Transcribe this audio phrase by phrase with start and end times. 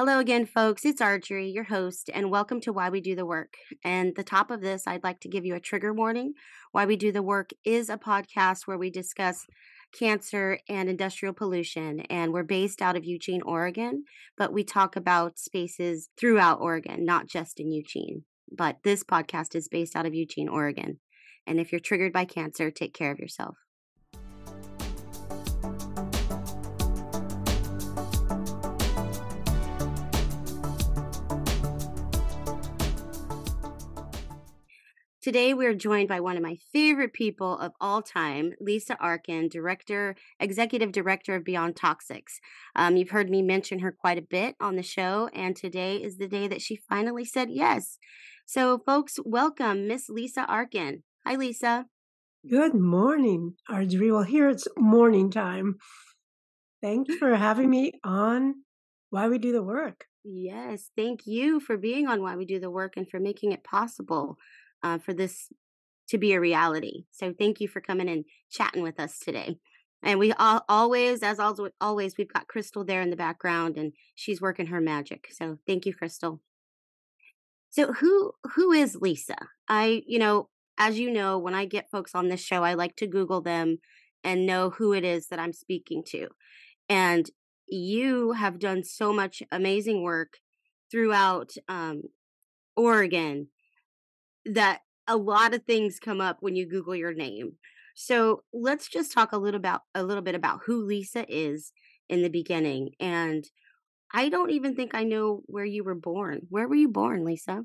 [0.00, 0.86] Hello again, folks.
[0.86, 3.58] It's Arjorie, your host, and welcome to Why We Do the Work.
[3.84, 6.32] And the top of this, I'd like to give you a trigger warning.
[6.72, 9.44] Why We Do the Work is a podcast where we discuss
[9.92, 14.04] cancer and industrial pollution, and we're based out of Eugene, Oregon,
[14.38, 18.24] but we talk about spaces throughout Oregon, not just in Eugene.
[18.50, 21.00] But this podcast is based out of Eugene, Oregon.
[21.46, 23.58] And if you're triggered by cancer, take care of yourself.
[35.22, 40.16] Today, we're joined by one of my favorite people of all time, Lisa Arkin, director,
[40.40, 42.40] executive director of Beyond Toxics.
[42.74, 46.16] Um, you've heard me mention her quite a bit on the show, and today is
[46.16, 47.98] the day that she finally said yes.
[48.46, 51.02] So, folks, welcome Miss Lisa Arkin.
[51.26, 51.84] Hi, Lisa.
[52.48, 54.10] Good morning, Arjorie.
[54.10, 55.74] Well, here it's morning time.
[56.82, 58.54] Thanks for having me on
[59.10, 60.06] Why We Do the Work.
[60.24, 63.64] Yes, thank you for being on Why We Do the Work and for making it
[63.64, 64.38] possible
[64.82, 65.48] uh, for this
[66.08, 67.04] to be a reality.
[67.12, 69.58] So thank you for coming and chatting with us today.
[70.02, 74.40] And we all, always, as always, we've got Crystal there in the background, and she's
[74.40, 75.28] working her magic.
[75.30, 76.40] So thank you, Crystal.
[77.70, 79.36] So who who is Lisa?
[79.68, 82.96] I, you know, as you know, when I get folks on this show, I like
[82.96, 83.78] to Google them
[84.24, 86.28] and know who it is that I'm speaking to.
[86.88, 87.30] And
[87.68, 90.38] you have done so much amazing work
[90.90, 92.02] throughout um,
[92.76, 93.48] Oregon
[94.46, 97.52] that a lot of things come up when you Google your name.
[97.94, 101.72] So let's just talk a little about a little bit about who Lisa is
[102.08, 102.90] in the beginning.
[103.00, 103.44] And
[104.12, 106.42] I don't even think I know where you were born.
[106.48, 107.64] Where were you born, Lisa?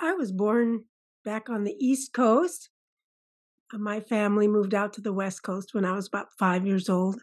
[0.00, 0.84] I was born
[1.24, 2.70] back on the East Coast.
[3.72, 6.88] Uh, my family moved out to the West Coast when I was about five years
[6.88, 7.20] old.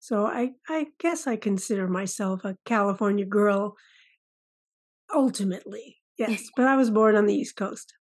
[0.00, 3.76] So I, I guess I consider myself a California girl
[5.14, 5.96] ultimately.
[6.18, 7.94] Yes, but I was born on the East Coast.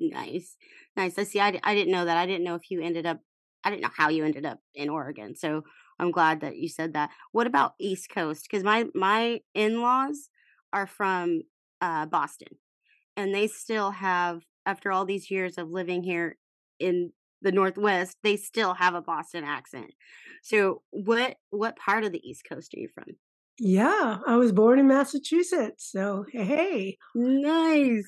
[0.00, 0.56] Nice,
[0.96, 1.18] nice.
[1.18, 1.40] I see.
[1.40, 2.16] I, I didn't know that.
[2.16, 3.20] I didn't know if you ended up.
[3.64, 5.34] I didn't know how you ended up in Oregon.
[5.34, 5.64] So
[5.98, 7.10] I'm glad that you said that.
[7.32, 8.46] What about East Coast?
[8.48, 10.28] Because my my in laws
[10.72, 11.42] are from
[11.80, 12.58] uh, Boston,
[13.16, 16.36] and they still have, after all these years of living here
[16.78, 19.92] in the Northwest, they still have a Boston accent.
[20.42, 23.16] So what what part of the East Coast are you from?
[23.58, 25.90] Yeah, I was born in Massachusetts.
[25.90, 26.96] So, hey.
[27.14, 28.04] Nice.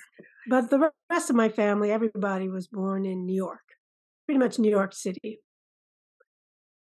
[0.49, 3.61] But the rest of my family, everybody was born in New York,
[4.27, 5.41] pretty much New York City.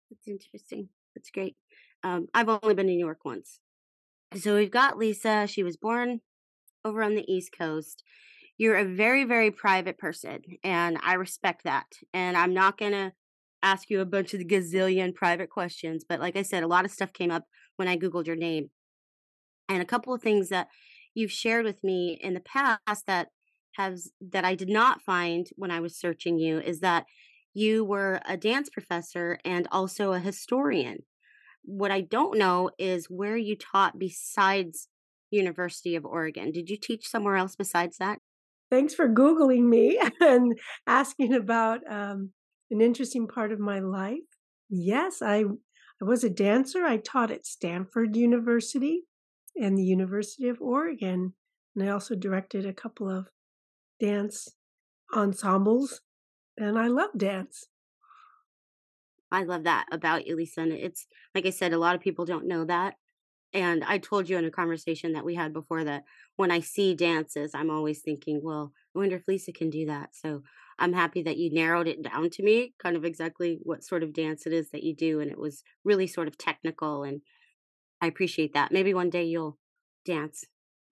[0.09, 0.89] That's interesting.
[1.15, 1.55] That's great.
[2.03, 3.59] Um, I've only been to New York once.
[4.35, 5.47] So we've got Lisa.
[5.47, 6.21] She was born
[6.85, 8.03] over on the East Coast.
[8.57, 11.87] You're a very, very private person, and I respect that.
[12.13, 13.13] And I'm not going to
[13.63, 16.91] ask you a bunch of gazillion private questions, but like I said, a lot of
[16.91, 17.45] stuff came up
[17.79, 18.69] when I Googled your name.
[19.69, 20.67] And a couple of things that
[21.15, 23.29] you've shared with me in the past that
[23.77, 27.05] has that I did not find when I was searching you is that
[27.53, 30.99] you were a dance professor and also a historian.
[31.63, 34.87] What I don't know is where you taught besides
[35.31, 36.51] University of Oregon.
[36.51, 38.19] Did you teach somewhere else besides that?
[38.71, 42.31] Thanks for Googling me and asking about um,
[42.71, 44.19] an interesting part of my life.
[44.69, 45.45] Yes, I
[46.01, 46.85] I was a dancer.
[46.85, 49.03] I taught at Stanford University
[49.59, 51.33] and the University of Oregon.
[51.75, 53.27] And I also directed a couple of
[53.99, 54.49] dance
[55.13, 56.01] ensembles.
[56.57, 57.67] And I love dance.
[59.31, 60.61] I love that about you, Lisa.
[60.61, 61.05] And it's
[61.35, 62.95] like I said, a lot of people don't know that.
[63.53, 66.03] And I told you in a conversation that we had before that
[66.35, 70.09] when I see dances, I'm always thinking, well, I wonder if Lisa can do that.
[70.13, 70.43] So
[70.79, 74.13] I'm happy that you narrowed it down to me, kind of exactly what sort of
[74.13, 75.19] dance it is that you do.
[75.19, 77.03] And it was really sort of technical.
[77.03, 77.21] And
[78.01, 78.71] I appreciate that.
[78.71, 79.57] Maybe one day you'll
[80.05, 80.45] dance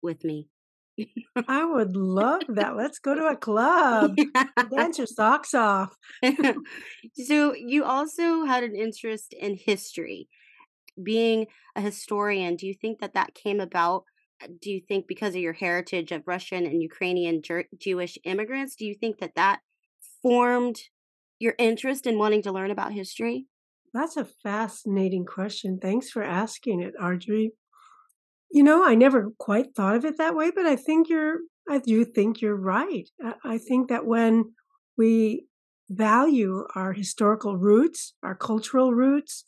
[0.01, 0.47] with me.
[1.47, 2.75] I would love that.
[2.75, 4.15] Let's go to a club.
[4.69, 5.95] Dance your socks off.
[7.13, 10.27] so, you also had an interest in history.
[11.01, 14.03] Being a historian, do you think that that came about
[14.41, 17.41] uh, do you think because of your heritage of Russian and Ukrainian
[17.77, 19.59] Jewish immigrants, do you think that that
[20.21, 20.79] formed
[21.39, 23.45] your interest in wanting to learn about history?
[23.93, 25.79] That's a fascinating question.
[25.81, 27.53] Thanks for asking it, Audrey.
[28.51, 31.37] You know, I never quite thought of it that way, but I think you're,
[31.69, 33.07] I do think you're right.
[33.43, 34.53] I think that when
[34.97, 35.45] we
[35.89, 39.45] value our historical roots, our cultural roots,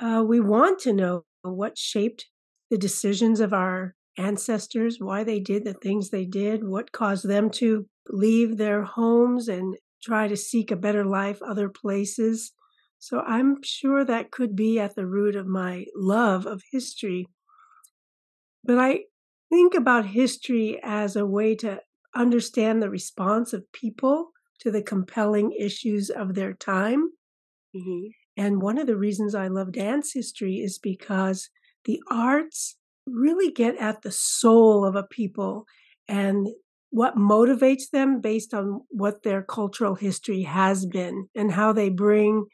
[0.00, 2.26] uh, we want to know what shaped
[2.70, 7.50] the decisions of our ancestors, why they did the things they did, what caused them
[7.50, 12.52] to leave their homes and try to seek a better life other places.
[12.98, 17.26] So I'm sure that could be at the root of my love of history.
[18.64, 19.00] But I
[19.50, 21.80] think about history as a way to
[22.14, 27.10] understand the response of people to the compelling issues of their time.
[27.76, 28.06] Mm-hmm.
[28.36, 31.50] And one of the reasons I love dance history is because
[31.84, 32.76] the arts
[33.06, 35.64] really get at the soul of a people
[36.08, 36.48] and
[36.96, 42.46] what motivates them based on what their cultural history has been and how they bring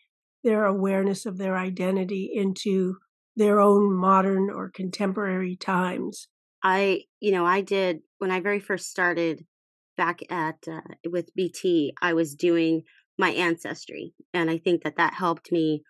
[0.43, 2.97] their awareness of their identity into
[3.37, 6.27] their own modern or contemporary times.
[6.61, 9.45] I, you know, I did when I very first started
[9.97, 12.83] back at uh, with BT, I was doing
[13.17, 15.85] my ancestry, and I think that that helped me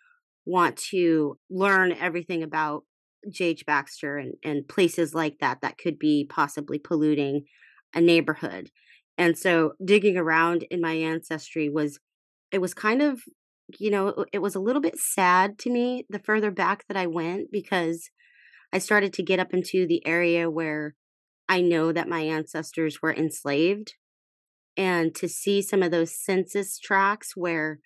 [0.45, 2.83] want to learn everything about
[3.33, 3.65] J.H.
[3.65, 7.47] Baxter and, and places like that that could be possibly polluting
[7.95, 8.71] a neighborhood.
[9.19, 11.99] And so digging around in my ancestry was,
[12.51, 13.23] it was kind of,
[13.79, 17.07] you know, it was a little bit sad to me the further back that I
[17.07, 18.11] went because
[18.73, 20.95] I started to get up into the area where
[21.49, 23.95] I know that my ancestors were enslaved.
[24.77, 27.79] And to see some of those census tracts where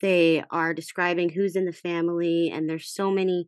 [0.00, 3.46] they are describing who's in the family, and there's so many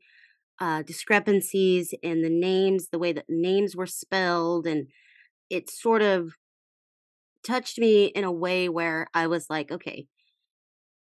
[0.60, 4.88] uh, discrepancies in the names, the way that names were spelled, and
[5.50, 6.32] it sort of
[7.46, 10.06] touched me in a way where I was like, okay,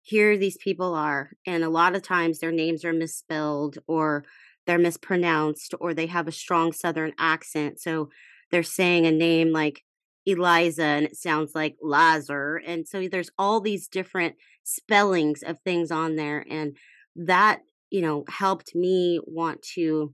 [0.02, 1.32] here these people are.
[1.46, 4.26] And a lot of times their names are misspelled or
[4.66, 7.80] they're mispronounced or they have a strong Southern accent.
[7.80, 8.10] So
[8.50, 9.84] they're saying a name like
[10.26, 12.62] Eliza and it sounds like Lazar.
[12.66, 16.46] And so there's all these different spellings of things on there.
[16.50, 16.76] And
[17.16, 20.14] that, you know, helped me want to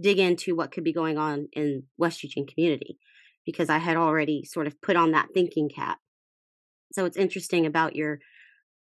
[0.00, 2.98] dig into what could be going on in West Eugene community
[3.44, 5.98] because I had already sort of put on that thinking cap.
[6.92, 8.20] So it's interesting about your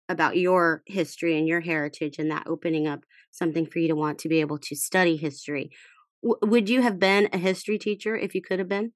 [0.08, 4.18] about your history and your heritage and that opening up something for you to want
[4.20, 5.70] to be able to study history.
[6.22, 8.92] W- would you have been a history teacher if you could have been?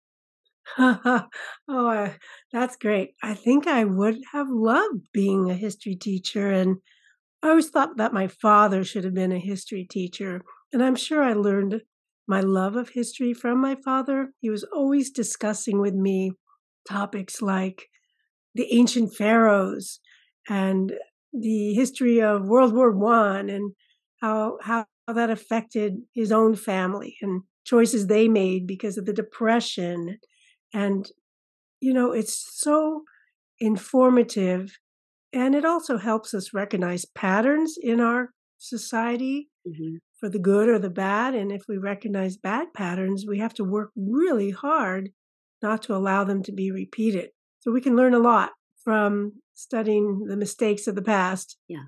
[0.78, 1.28] oh,
[1.68, 2.12] uh,
[2.52, 3.14] that's great.
[3.22, 6.50] I think I would have loved being a history teacher.
[6.50, 6.76] And
[7.42, 10.42] I always thought that my father should have been a history teacher.
[10.72, 11.82] And I'm sure I learned
[12.28, 14.32] my love of history from my father.
[14.40, 16.32] He was always discussing with me
[16.88, 17.88] topics like
[18.54, 20.00] the ancient pharaohs
[20.48, 20.92] and
[21.32, 23.72] the history of World War One and
[24.20, 30.18] how how that affected his own family and choices they made because of the depression
[30.72, 31.10] and
[31.80, 33.02] you know it's so
[33.60, 34.78] informative
[35.32, 40.78] and it also helps us recognize patterns in our society mm-hmm for the good or
[40.78, 41.34] the bad.
[41.34, 45.10] And if we recognize bad patterns, we have to work really hard
[45.62, 47.30] not to allow them to be repeated.
[47.60, 48.52] So we can learn a lot
[48.82, 51.56] from studying the mistakes of the past.
[51.68, 51.84] Yeah.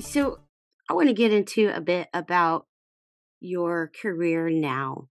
[0.00, 0.40] So
[0.88, 2.66] I want to get into a bit about
[3.38, 5.08] your career now.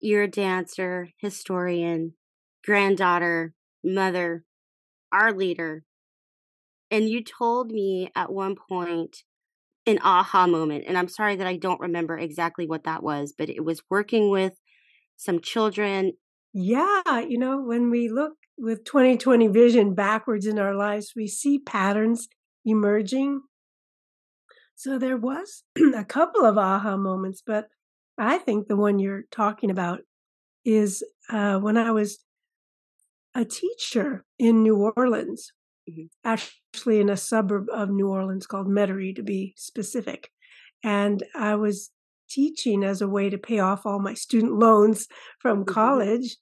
[0.00, 2.14] You're a dancer, historian,
[2.64, 4.44] granddaughter, mother,
[5.12, 5.84] our leader.
[6.90, 9.24] And you told me at one point
[9.86, 10.84] an aha moment.
[10.86, 14.30] And I'm sorry that I don't remember exactly what that was, but it was working
[14.30, 14.54] with
[15.16, 16.12] some children.
[16.52, 17.20] Yeah.
[17.20, 22.28] You know, when we look with 2020 vision backwards in our lives, we see patterns
[22.64, 23.42] emerging.
[24.74, 25.62] So there was
[25.96, 27.68] a couple of aha moments, but
[28.18, 30.00] I think the one you're talking about
[30.64, 32.18] is uh, when I was
[33.36, 35.52] a teacher in New Orleans,
[35.88, 36.06] mm-hmm.
[36.24, 40.30] actually in a suburb of New Orleans called Metairie, to be specific.
[40.82, 41.90] And I was
[42.30, 45.06] teaching as a way to pay off all my student loans
[45.38, 45.74] from mm-hmm.
[45.74, 46.36] college.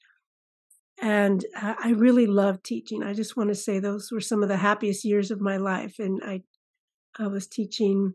[1.02, 3.02] And I really loved teaching.
[3.02, 5.96] I just want to say those were some of the happiest years of my life.
[5.98, 6.42] And I,
[7.18, 8.14] I was teaching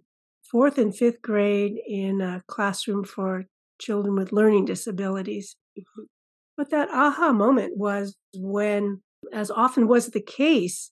[0.50, 3.46] fourth and fifth grade in a classroom for
[3.80, 5.58] children with learning disabilities.
[6.60, 9.02] But that aha moment was when,
[9.32, 10.92] as often was the case,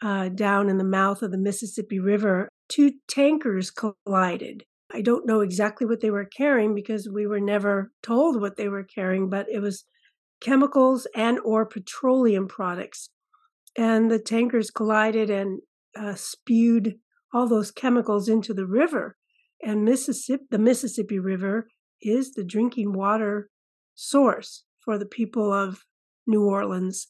[0.00, 4.62] uh, down in the mouth of the Mississippi River, two tankers collided.
[4.92, 8.68] I don't know exactly what they were carrying because we were never told what they
[8.68, 9.86] were carrying, but it was
[10.40, 13.08] chemicals and or petroleum products.
[13.76, 15.62] And the tankers collided and
[15.98, 16.94] uh, spewed
[17.34, 19.16] all those chemicals into the river.
[19.60, 21.66] And Mississippi, the Mississippi River
[22.00, 23.50] is the drinking water
[23.96, 25.84] source for the people of
[26.26, 27.08] New Orleans.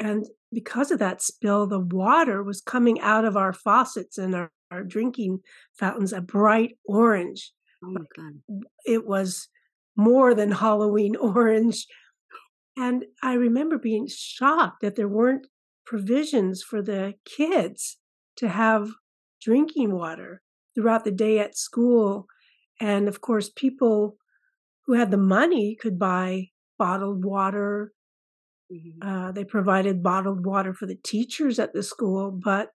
[0.00, 4.50] And because of that spill, the water was coming out of our faucets and our,
[4.70, 5.40] our drinking
[5.78, 7.52] fountains a bright orange.
[7.84, 8.62] Oh my God.
[8.84, 9.48] It was
[9.96, 11.86] more than Halloween orange.
[12.76, 15.46] And I remember being shocked that there weren't
[15.84, 17.98] provisions for the kids
[18.36, 18.90] to have
[19.42, 20.40] drinking water
[20.74, 22.26] throughout the day at school.
[22.80, 24.16] And of course, people
[24.86, 26.48] who had the money could buy
[26.78, 27.92] bottled water.
[28.72, 29.08] Mm-hmm.
[29.08, 32.70] Uh, they provided bottled water for the teachers at the school, but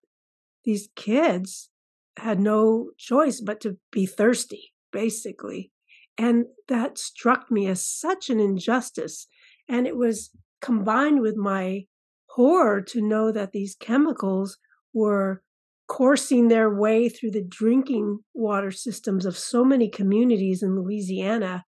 [0.63, 1.69] these kids
[2.17, 5.71] had no choice but to be thirsty, basically.
[6.17, 9.27] And that struck me as such an injustice.
[9.69, 11.85] And it was combined with my
[12.31, 14.57] horror to know that these chemicals
[14.93, 15.43] were
[15.87, 21.65] coursing their way through the drinking water systems of so many communities in Louisiana.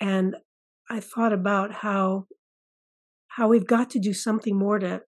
[0.00, 0.36] And
[0.88, 2.26] I thought about how
[3.28, 5.02] how we've got to do something more to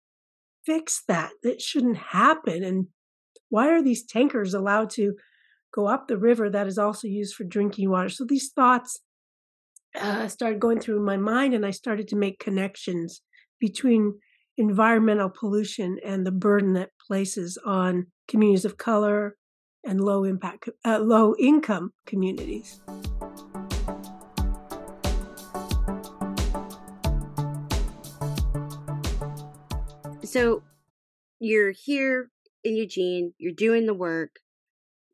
[0.65, 1.31] fix that.
[1.43, 2.63] That shouldn't happen.
[2.63, 2.87] And
[3.49, 5.13] why are these tankers allowed to
[5.73, 8.09] go up the river that is also used for drinking water?
[8.09, 9.01] So these thoughts
[9.99, 13.21] uh, started going through my mind, and I started to make connections
[13.59, 14.19] between
[14.57, 19.35] environmental pollution and the burden that places on communities of color
[19.85, 22.81] and low impact, uh, low income communities.
[30.35, 30.63] So
[31.39, 32.29] you're here
[32.61, 34.39] in Eugene, you're doing the work.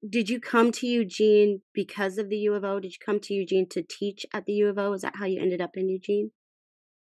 [0.09, 2.79] Did you come to Eugene because of the U of O?
[2.79, 4.93] Did you come to Eugene to teach at the U of O?
[4.93, 6.31] Is that how you ended up in Eugene?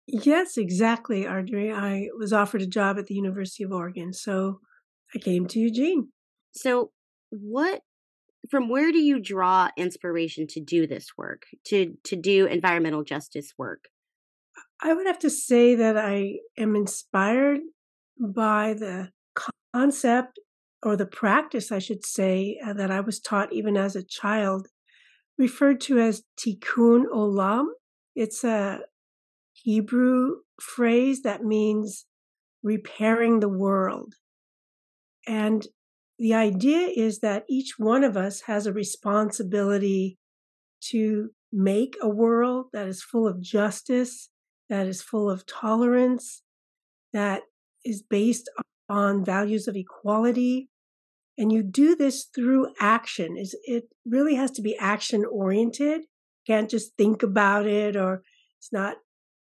[0.06, 1.72] Yes, exactly, Audrey.
[1.72, 4.60] I was offered a job at the University of Oregon, so
[5.12, 6.10] I came to Eugene.
[6.52, 6.92] So,
[7.30, 7.80] what
[8.48, 13.54] from where do you draw inspiration to do this work, to to do environmental justice
[13.58, 13.88] work?
[14.80, 17.58] I would have to say that I am inspired
[18.18, 19.10] by the
[19.74, 20.38] concept
[20.82, 24.68] or the practice, I should say, uh, that I was taught even as a child,
[25.38, 27.66] referred to as tikkun olam.
[28.14, 28.80] It's a
[29.52, 32.06] Hebrew phrase that means
[32.62, 34.14] repairing the world.
[35.26, 35.66] And
[36.18, 40.18] the idea is that each one of us has a responsibility
[40.90, 44.28] to make a world that is full of justice,
[44.68, 46.42] that is full of tolerance,
[47.12, 47.42] that
[47.84, 48.50] is based
[48.88, 50.68] on values of equality.
[51.36, 53.36] And you do this through action.
[53.36, 56.02] Is It really has to be action oriented.
[56.46, 58.22] Can't just think about it or
[58.58, 58.96] it's not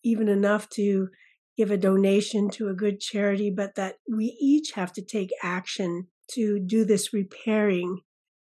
[0.03, 1.09] even enough to
[1.57, 6.07] give a donation to a good charity, but that we each have to take action
[6.31, 8.00] to do this repairing.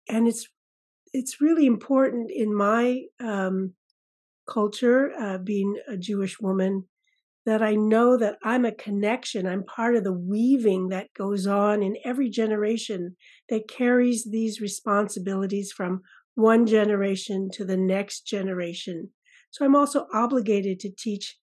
[0.08, 0.48] And it's
[1.12, 3.74] it's really important in my um,
[4.48, 6.86] culture, uh, being a Jewish woman,
[7.44, 9.46] that I know that I'm a connection.
[9.46, 13.16] I'm part of the weaving that goes on in every generation
[13.48, 16.02] that carries these responsibilities from
[16.34, 19.10] one generation to the next generation.
[19.50, 21.36] So I'm also obligated to teach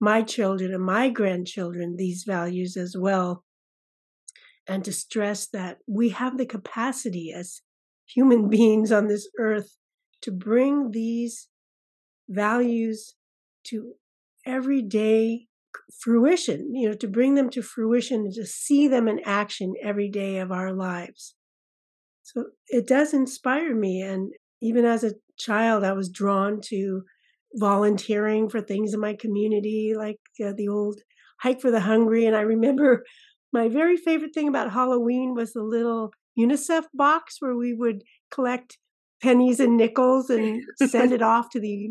[0.00, 3.44] my children and my grandchildren these values as well.
[4.66, 7.60] And to stress that we have the capacity as
[8.06, 9.76] human beings on this earth
[10.22, 11.48] to bring these
[12.28, 13.14] values
[13.64, 13.94] to
[14.46, 15.46] everyday
[16.00, 20.08] fruition, you know, to bring them to fruition and to see them in action every
[20.08, 21.34] day of our lives.
[22.22, 24.00] So it does inspire me.
[24.00, 27.02] And even as a child, I was drawn to
[27.54, 31.00] volunteering for things in my community, like uh, the old
[31.40, 32.24] Hike for the Hungry.
[32.26, 33.04] And I remember
[33.52, 38.78] my very favorite thing about Halloween was the little UNICEF box where we would collect
[39.22, 41.90] pennies and nickels and send it off to the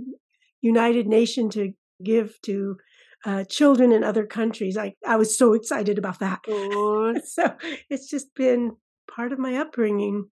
[0.62, 2.78] United Nation to give to
[3.26, 4.78] uh, children in other countries.
[4.78, 6.42] I, I was so excited about that.
[7.26, 7.54] so
[7.90, 8.72] it's just been
[9.14, 10.26] part of my upbringing.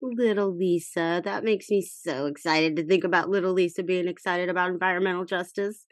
[0.00, 4.70] Little Lisa, that makes me so excited to think about little Lisa being excited about
[4.70, 5.86] environmental justice.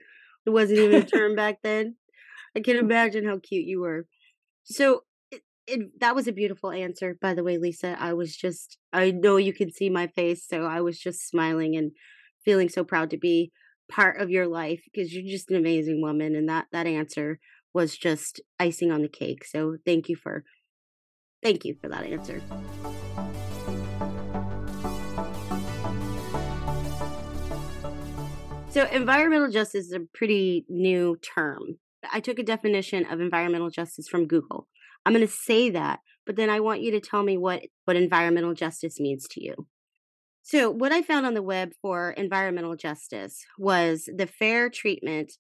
[0.45, 1.97] It wasn't even a term back then.
[2.55, 4.07] I can imagine how cute you were.
[4.65, 7.97] So it, it, that was a beautiful answer, by the way, Lisa.
[7.99, 11.75] I was just, I know you can see my face, so I was just smiling
[11.77, 11.93] and
[12.45, 13.51] feeling so proud to be
[13.91, 17.39] part of your life because you're just an amazing woman and that that answer
[17.75, 20.45] was just icing on the cake so thank you for
[21.43, 22.41] thank you for that answer.
[28.71, 31.79] So environmental justice is a pretty new term.
[32.11, 34.67] I took a definition of environmental justice from google.
[35.05, 37.97] I'm going to say that but then i want you to tell me what what
[37.97, 39.67] environmental justice means to you
[40.43, 45.35] so, what I found on the web for environmental justice was the fair treatment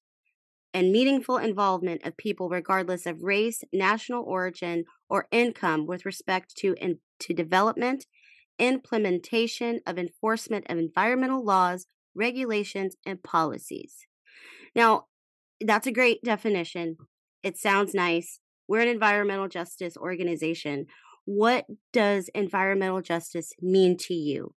[0.73, 6.75] and meaningful involvement of people regardless of race, national origin, or income with respect to
[6.81, 8.07] in, to development,
[8.59, 14.07] implementation of enforcement of environmental laws, regulations, and policies.
[14.75, 15.07] Now,
[15.61, 16.97] that's a great definition.
[17.43, 18.39] It sounds nice.
[18.69, 20.87] We're an environmental justice organization.
[21.25, 24.55] what does environmental justice mean to you?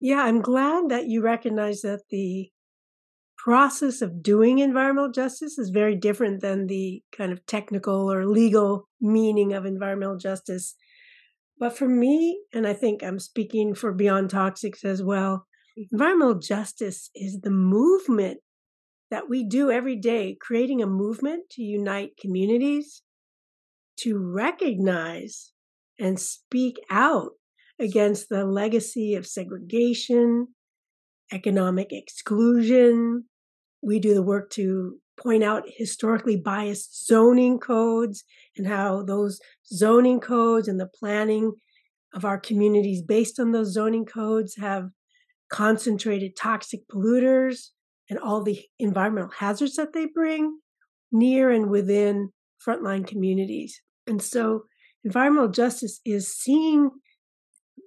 [0.00, 2.50] Yeah, I'm glad that you recognize that the
[3.36, 8.88] process of doing environmental justice is very different than the kind of technical or legal
[9.00, 10.74] meaning of environmental justice.
[11.58, 15.46] But for me, and I think I'm speaking for Beyond Toxics as well,
[15.92, 18.40] environmental justice is the movement
[19.10, 23.02] that we do every day, creating a movement to unite communities,
[23.98, 25.52] to recognize
[25.98, 27.32] and speak out
[27.80, 30.48] against the legacy of segregation,
[31.32, 33.24] economic exclusion.
[33.82, 38.24] We do the work to point out historically biased zoning codes
[38.56, 41.52] and how those zoning codes and the planning
[42.14, 44.90] of our communities based on those zoning codes have
[45.50, 47.68] concentrated toxic polluters
[48.08, 50.58] and all the environmental hazards that they bring
[51.12, 52.30] near and within
[52.66, 53.80] frontline communities.
[54.06, 54.64] And so
[55.04, 56.90] environmental justice is seeing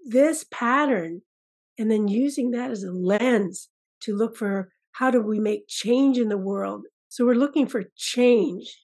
[0.05, 1.21] this pattern
[1.77, 3.69] and then using that as a lens
[4.01, 6.85] to look for how do we make change in the world.
[7.09, 8.81] So we're looking for change,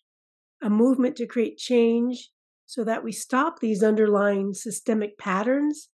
[0.62, 2.30] a movement to create change
[2.66, 5.89] so that we stop these underlying systemic patterns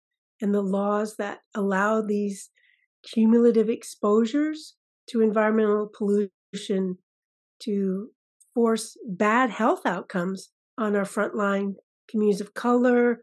[0.41, 2.49] and the laws that allow these
[3.03, 4.75] cumulative exposures
[5.07, 6.97] to environmental pollution
[7.59, 8.09] to
[8.53, 11.73] force bad health outcomes on our frontline
[12.09, 13.21] communities of color,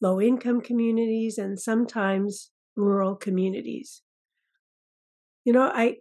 [0.00, 4.02] low income communities, and sometimes rural communities.
[5.44, 5.96] You know, I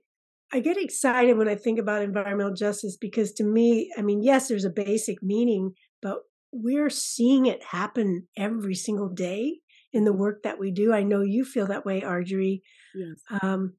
[0.51, 4.47] I get excited when I think about environmental justice because to me, I mean, yes,
[4.47, 6.17] there's a basic meaning, but
[6.51, 9.59] we're seeing it happen every single day
[9.93, 10.93] in the work that we do.
[10.93, 12.61] I know you feel that way, Arjorie.
[12.95, 13.41] Yes.
[13.41, 13.73] Um,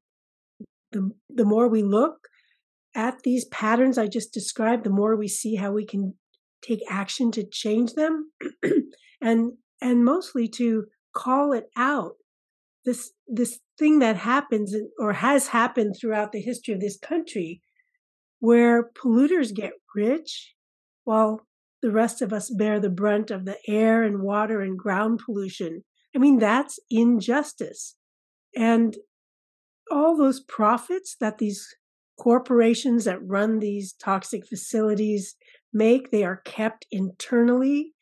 [0.91, 2.27] the the more we look
[2.95, 6.15] at these patterns I just described, the more we see how we can
[6.61, 8.31] take action to change them
[9.21, 12.15] and and mostly to call it out.
[12.85, 17.61] This this thing that happens or has happened throughout the history of this country
[18.39, 20.55] where polluters get rich
[21.03, 21.45] while
[21.81, 25.83] the rest of us bear the brunt of the air and water and ground pollution.
[26.15, 27.95] I mean that's injustice.
[28.55, 28.97] And
[29.91, 31.67] all those profits that these
[32.19, 35.35] corporations that run these toxic facilities
[35.73, 37.93] make, they are kept internally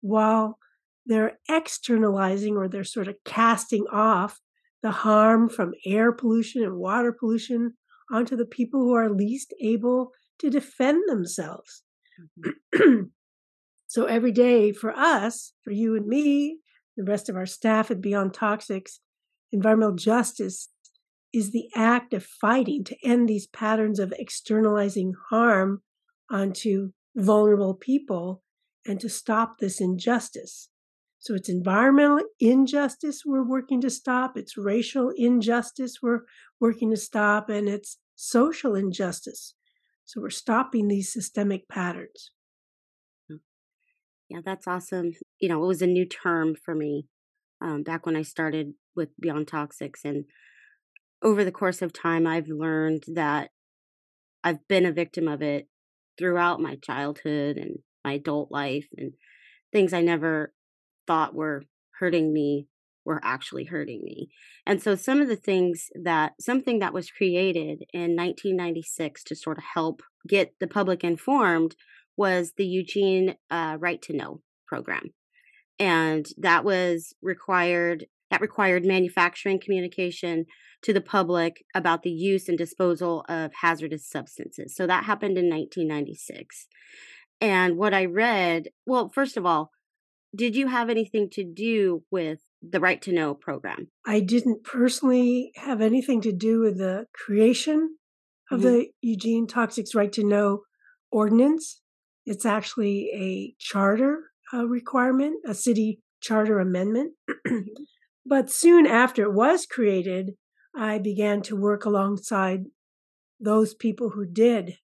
[0.00, 0.58] while
[1.08, 4.40] they're externalizing or they're sort of casting off
[4.82, 7.72] the harm from air pollution and water pollution
[8.12, 11.82] onto the people who are least able to defend themselves.
[12.38, 13.02] Mm-hmm.
[13.86, 16.58] so every day for us, for you and me,
[16.96, 18.98] the rest of our staff at Beyond Toxics,
[19.50, 20.68] environmental justice
[21.32, 25.82] is the act of fighting to end these patterns of externalizing harm
[26.30, 28.42] onto vulnerable people
[28.86, 30.68] and to stop this injustice.
[31.18, 36.20] So it's environmental injustice we're working to stop, it's racial injustice we're
[36.60, 39.54] working to stop, and it's social injustice.
[40.04, 42.30] So we're stopping these systemic patterns.
[43.28, 43.36] Hmm.
[44.28, 45.12] Yeah, that's awesome.
[45.40, 47.06] You know, it was a new term for me
[47.60, 50.04] um, back when I started with Beyond Toxics.
[50.04, 50.24] And
[51.22, 53.50] over the course of time, I've learned that
[54.44, 55.68] I've been a victim of it
[56.16, 59.12] throughout my childhood and my adult life and
[59.72, 60.52] things I never
[61.08, 61.64] thought were
[61.98, 62.68] hurting me
[63.04, 64.28] were actually hurting me.
[64.66, 69.58] And so some of the things that something that was created in 1996 to sort
[69.58, 71.74] of help get the public informed
[72.18, 75.14] was the Eugene uh, Right to Know program.
[75.78, 80.44] And that was required that required manufacturing communication
[80.82, 84.76] to the public about the use and disposal of hazardous substances.
[84.76, 86.68] So that happened in 1996.
[87.40, 89.70] And what I read, well, first of all,
[90.34, 93.88] did you have anything to do with the Right to Know program?
[94.06, 97.96] I didn't personally have anything to do with the creation
[98.50, 98.68] of mm-hmm.
[98.68, 100.62] the Eugene Toxics Right to Know
[101.10, 101.80] ordinance.
[102.26, 107.14] It's actually a charter uh, requirement, a city charter amendment.
[107.46, 107.58] Mm-hmm.
[108.26, 110.32] but soon after it was created,
[110.76, 112.64] I began to work alongside
[113.40, 114.78] those people who did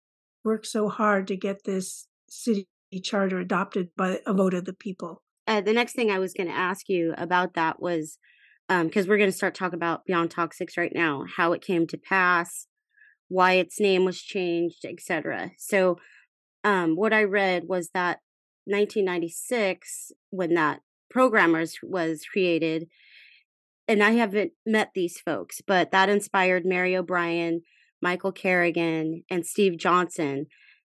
[0.43, 2.67] work so hard to get this city
[3.03, 5.23] charter adopted by a vote of the people.
[5.51, 8.17] Uh, the next thing I was going to ask you about that was
[8.69, 11.85] because um, we're going to start talking about Beyond Toxics right now, how it came
[11.87, 12.67] to pass,
[13.27, 15.51] why its name was changed, etc.
[15.57, 15.97] So,
[16.63, 18.19] um, what I read was that
[18.63, 22.87] 1996, when that programmers was created,
[23.89, 27.63] and I haven't met these folks, but that inspired Mary O'Brien,
[28.01, 30.45] Michael Carrigan, and Steve Johnson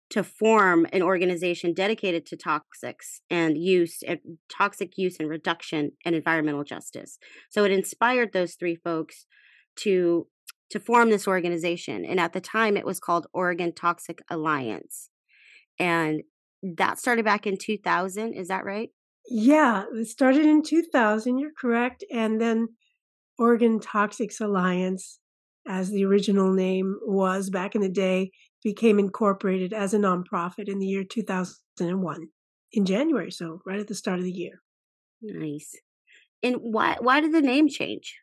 [0.10, 6.16] to form an organization dedicated to toxics and use and toxic use and reduction and
[6.16, 7.20] environmental justice.
[7.50, 9.26] So it inspired those three folks
[9.78, 10.28] to
[10.70, 15.10] to form this organization and at the time it was called Oregon Toxic Alliance.
[15.80, 16.24] And
[16.62, 18.90] that started back in 2000, is that right?
[19.30, 22.70] Yeah, it started in 2000, you're correct, and then
[23.38, 25.20] Oregon Toxics Alliance
[25.68, 28.32] as the original name was back in the day
[28.64, 32.28] became incorporated as a nonprofit in the year 2001
[32.74, 34.62] in January, so right at the start of the year.
[35.22, 35.72] Nice.
[36.44, 38.20] And why why did the name change?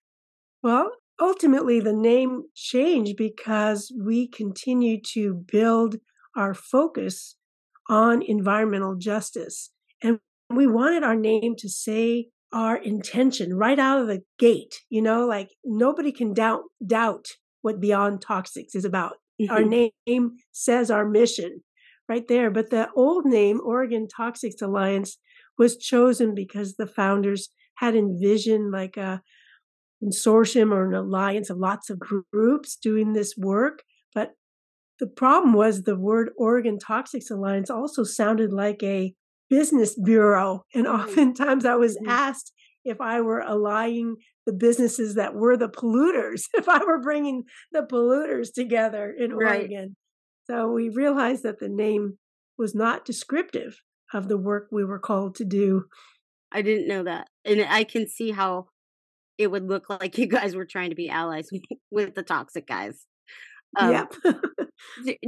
[0.62, 5.96] Well, ultimately the name changed because we continue to build
[6.36, 7.36] our focus
[7.88, 9.70] on environmental justice.
[10.02, 10.18] And
[10.50, 15.26] we wanted our name to say our intention right out of the gate, you know,
[15.26, 17.26] like nobody can doubt doubt
[17.62, 19.14] what Beyond Toxics is about.
[19.40, 19.52] Mm-hmm.
[19.52, 19.64] Our
[20.06, 21.62] name says our mission
[22.08, 22.50] right there.
[22.50, 25.18] But the old name, Oregon Toxics Alliance,
[25.58, 29.22] was chosen because the founders had envisioned like a
[30.02, 33.82] consortium or an alliance of lots of groups doing this work.
[34.14, 34.32] But
[35.00, 39.14] the problem was the word Oregon Toxics Alliance also sounded like a
[39.50, 40.64] business bureau.
[40.74, 41.00] And mm-hmm.
[41.00, 42.08] oftentimes I was mm-hmm.
[42.08, 42.52] asked
[42.84, 47.82] if I were allying the businesses that were the polluters, if I were bringing the
[47.82, 49.60] polluters together in right.
[49.60, 49.96] Oregon.
[50.50, 52.18] So we realized that the name
[52.58, 53.78] was not descriptive
[54.12, 55.84] of the work we were called to do.
[56.52, 57.28] I didn't know that.
[57.44, 58.66] And I can see how
[59.38, 61.48] it would look like you guys were trying to be allies
[61.90, 63.06] with the toxic guys.
[63.76, 64.14] Um, yep.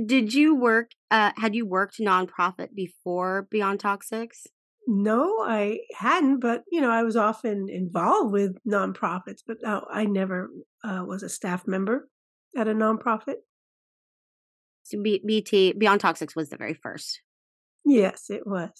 [0.06, 4.46] did you work, uh, had you worked nonprofit before Beyond Toxics?
[4.86, 10.04] No, I hadn't, but you know, I was often involved with nonprofits, but no, I
[10.04, 10.50] never
[10.84, 12.08] uh, was a staff member
[12.56, 13.36] at a nonprofit.
[14.84, 17.20] So B- BT Beyond Toxics was the very first.
[17.84, 18.70] Yes, it was.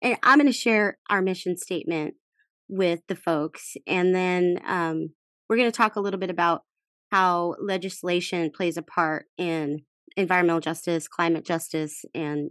[0.00, 2.14] And I'm going to share our mission statement
[2.68, 5.10] with the folks, and then um,
[5.48, 6.62] we're going to talk a little bit about
[7.12, 9.82] how legislation plays a part in
[10.16, 12.50] environmental justice, climate justice, and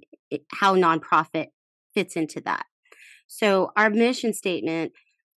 [0.53, 1.47] how nonprofit
[1.93, 2.65] fits into that.
[3.27, 4.91] So, our mission statement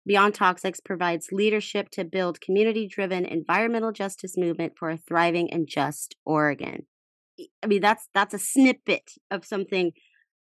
[0.06, 5.66] Beyond Toxics provides leadership to build community driven environmental justice movement for a thriving and
[5.66, 6.86] just Oregon.
[7.62, 9.92] I mean, that's that's a snippet of something.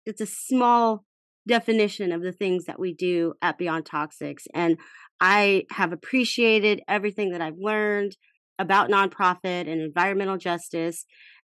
[0.05, 1.05] It's a small
[1.47, 4.47] definition of the things that we do at Beyond Toxics.
[4.53, 4.77] And
[5.21, 8.17] I have appreciated everything that I've learned
[8.59, 11.07] about nonprofit and environmental justice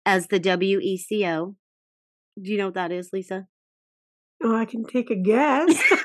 [0.06, 1.56] as the WECO.
[2.42, 3.48] Do you know what that is, Lisa?
[4.44, 5.82] Oh, I can take a guess.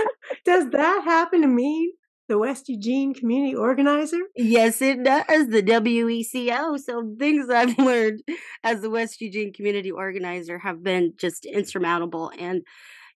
[0.44, 1.94] does that happen to me?
[2.28, 4.20] The West Eugene Community Organizer?
[4.36, 5.48] Yes, it does.
[5.48, 6.78] The WECO.
[6.78, 8.22] So things I've learned
[8.64, 12.32] as the West Eugene Community Organizer have been just insurmountable.
[12.38, 12.62] And,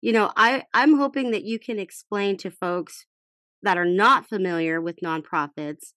[0.03, 3.07] you know, I, I'm hoping that you can explain to folks
[3.63, 5.93] that are not familiar with nonprofits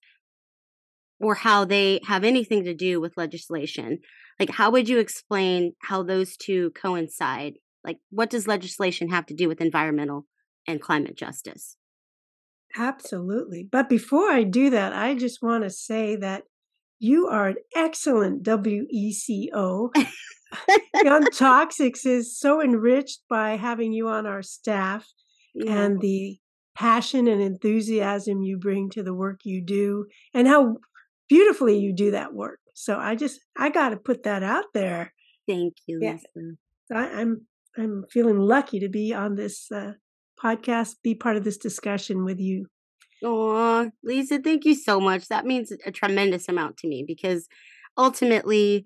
[1.20, 3.98] or how they have anything to do with legislation.
[4.38, 7.54] Like, how would you explain how those two coincide?
[7.84, 10.26] Like, what does legislation have to do with environmental
[10.66, 11.76] and climate justice?
[12.76, 13.66] Absolutely.
[13.70, 16.44] But before I do that, I just want to say that
[16.98, 19.90] you are an excellent WECO.
[21.02, 25.08] Beyond Toxics is so enriched by having you on our staff
[25.54, 25.72] yeah.
[25.72, 26.38] and the
[26.76, 30.76] passion and enthusiasm you bring to the work you do and how
[31.28, 32.58] beautifully you do that work.
[32.74, 35.12] So I just I got to put that out there.
[35.48, 36.00] Thank you.
[36.02, 36.18] Yeah.
[36.92, 37.46] I, I'm
[37.78, 39.92] I'm feeling lucky to be on this uh,
[40.42, 42.66] podcast, be part of this discussion with you.
[43.22, 45.28] Oh, Lisa, thank you so much.
[45.28, 47.48] That means a tremendous amount to me because
[47.96, 48.84] ultimately,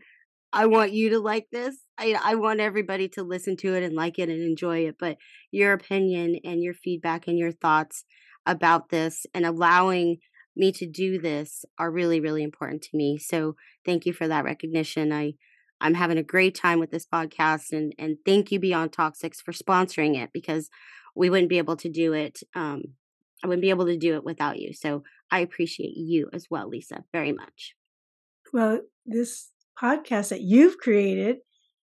[0.52, 1.76] I want you to like this.
[1.98, 4.96] I, I want everybody to listen to it and like it and enjoy it.
[4.98, 5.16] But
[5.50, 8.04] your opinion and your feedback and your thoughts
[8.46, 10.18] about this and allowing
[10.56, 14.44] me to do this are really really important to me so thank you for that
[14.44, 15.32] recognition i
[15.84, 19.52] i'm having a great time with this podcast and and thank you beyond toxics for
[19.52, 20.68] sponsoring it because
[21.14, 22.82] we wouldn't be able to do it um
[23.42, 26.68] i wouldn't be able to do it without you so i appreciate you as well
[26.68, 27.74] lisa very much.
[28.52, 31.38] Well this podcast that you've created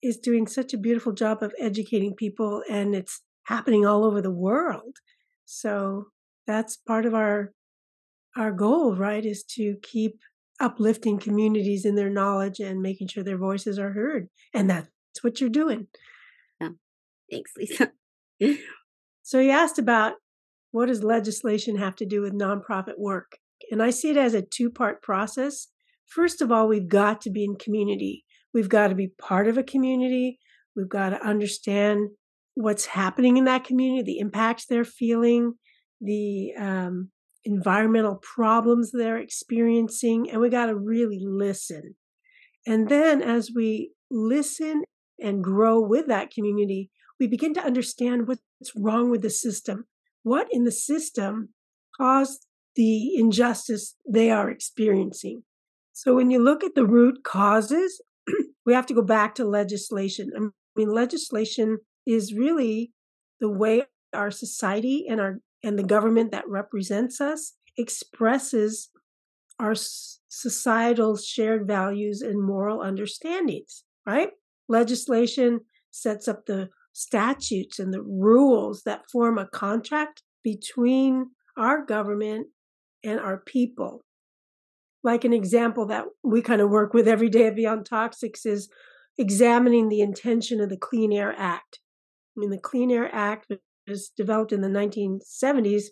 [0.02, 4.32] is doing such a beautiful job of educating people and it's happening all over the
[4.32, 4.98] world.
[5.46, 6.08] So
[6.46, 7.54] that's part of our
[8.38, 10.20] our goal, right, is to keep
[10.60, 14.30] uplifting communities in their knowledge and making sure their voices are heard.
[14.54, 14.90] And that's
[15.22, 15.88] what you're doing.
[16.62, 16.70] Yeah.
[17.32, 17.92] Thanks, Lisa.
[19.24, 20.14] so you asked about
[20.72, 23.38] what does legislation have to do with nonprofit work?
[23.72, 25.68] And I see it as a two part process.
[26.06, 28.26] First of all, we've got to be in community.
[28.54, 30.40] We've got to be part of a community.
[30.76, 32.10] We've got to understand
[32.56, 35.54] what's happening in that community, the impacts they're feeling,
[36.02, 37.10] the um,
[37.46, 41.96] environmental problems they're experiencing, and we got to really listen.
[42.66, 44.84] And then as we listen
[45.22, 48.42] and grow with that community, we begin to understand what's
[48.76, 49.86] wrong with the system.
[50.24, 51.50] What in the system
[51.96, 55.44] caused the injustice they are experiencing?
[55.94, 58.02] So when you look at the root causes,
[58.66, 60.32] we have to go back to legislation.
[60.36, 62.92] I mean, legislation is really
[63.40, 68.90] the way our society and our and the government that represents us expresses
[69.60, 69.74] our
[70.28, 74.30] societal shared values and moral understandings, right?
[74.68, 82.48] Legislation sets up the statutes and the rules that form a contract between our government
[83.04, 84.04] and our people.
[85.04, 88.70] Like an example that we kind of work with every day at Beyond Toxics is
[89.18, 91.80] examining the intention of the Clean Air Act.
[92.36, 93.52] I mean, the Clean Air Act
[93.88, 95.86] was developed in the 1970s.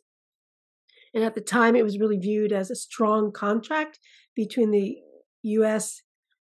[1.14, 4.00] And at the time, it was really viewed as a strong contract
[4.36, 4.98] between the
[5.44, 6.02] U.S.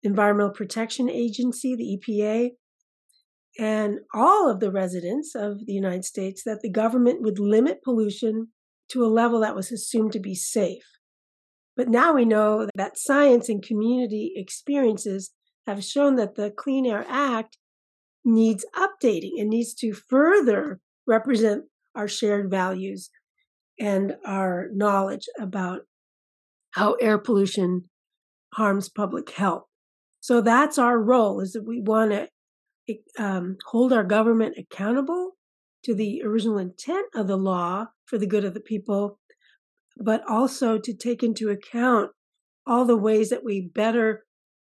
[0.03, 2.51] Environmental Protection Agency, the EPA,
[3.59, 8.47] and all of the residents of the United States that the government would limit pollution
[8.89, 10.83] to a level that was assumed to be safe.
[11.75, 15.31] But now we know that science and community experiences
[15.65, 17.57] have shown that the Clean Air Act
[18.25, 23.09] needs updating and needs to further represent our shared values
[23.79, 25.81] and our knowledge about
[26.71, 27.89] how air pollution
[28.53, 29.63] harms public health.
[30.19, 35.31] So that's our role is that we want to um, hold our government accountable
[35.83, 39.19] to the original intent of the law for the good of the people,
[39.97, 42.11] but also to take into account
[42.65, 44.23] all the ways that we better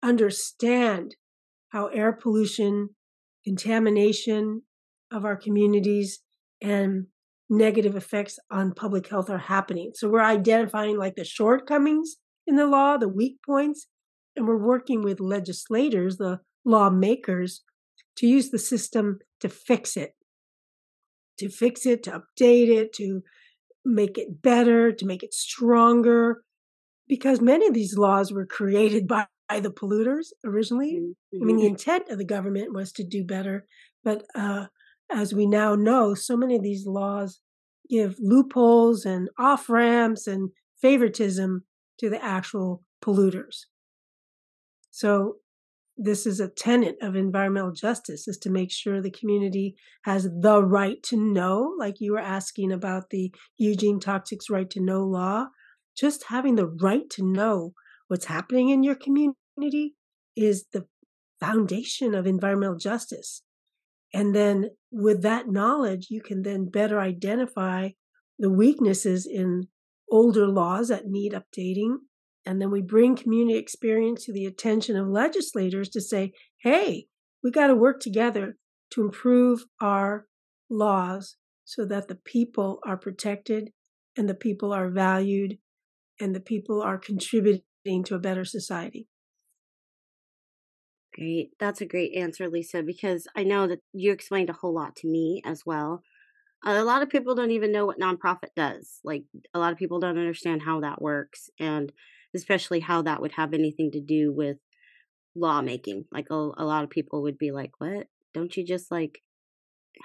[0.03, 1.15] understand
[1.69, 2.91] how air pollution
[3.45, 4.63] contamination
[5.13, 6.21] of our communities
[6.63, 7.07] and
[7.49, 9.93] negative effects on public health are happening.
[9.95, 12.17] So we're identifying like the shortcomings
[12.47, 13.87] in the law, the weak points,
[14.35, 17.63] and we're working with legislators, the lawmakers,
[18.17, 20.15] to use the system to fix it,
[21.39, 23.23] to fix it, to update it, to
[23.85, 26.43] make it better, to make it stronger.
[27.09, 30.95] Because many of these laws were created by by the polluters originally.
[30.95, 31.43] Mm-hmm.
[31.43, 31.71] I mean, the mm-hmm.
[31.71, 33.67] intent of the government was to do better,
[34.03, 34.67] but uh,
[35.11, 37.41] as we now know, so many of these laws
[37.89, 41.65] give loopholes and off ramps and favoritism
[41.99, 43.67] to the actual polluters.
[44.91, 45.37] So,
[45.99, 50.63] this is a tenet of environmental justice is to make sure the community has the
[50.63, 55.47] right to know like you were asking about the eugene toxics right to know law
[55.97, 57.73] just having the right to know
[58.09, 59.95] what's happening in your community
[60.37, 60.87] is the
[61.41, 63.43] foundation of environmental justice.
[64.15, 67.91] And then with that knowledge, you can then better identify
[68.39, 69.69] the weaknesses in
[70.11, 71.97] older laws that need updating.
[72.45, 77.07] And then we bring community experience to the attention of legislators to say, hey,
[77.43, 78.57] we got to work together
[78.93, 80.27] to improve our
[80.71, 83.71] laws so that the people are protected
[84.17, 85.59] and the people are valued
[86.21, 89.09] and the people are contributing to a better society.
[91.17, 91.51] Great.
[91.59, 95.09] That's a great answer, Lisa, because I know that you explained a whole lot to
[95.09, 96.03] me as well.
[96.65, 99.01] A lot of people don't even know what nonprofit does.
[99.05, 99.25] Like,
[99.55, 101.93] a lot of people don't understand how that works, and
[102.35, 104.59] especially how that would have anything to do with
[105.37, 106.07] lawmaking.
[106.13, 108.09] Like, a, a lot of people would be like, What?
[108.35, 109.21] Don't you just like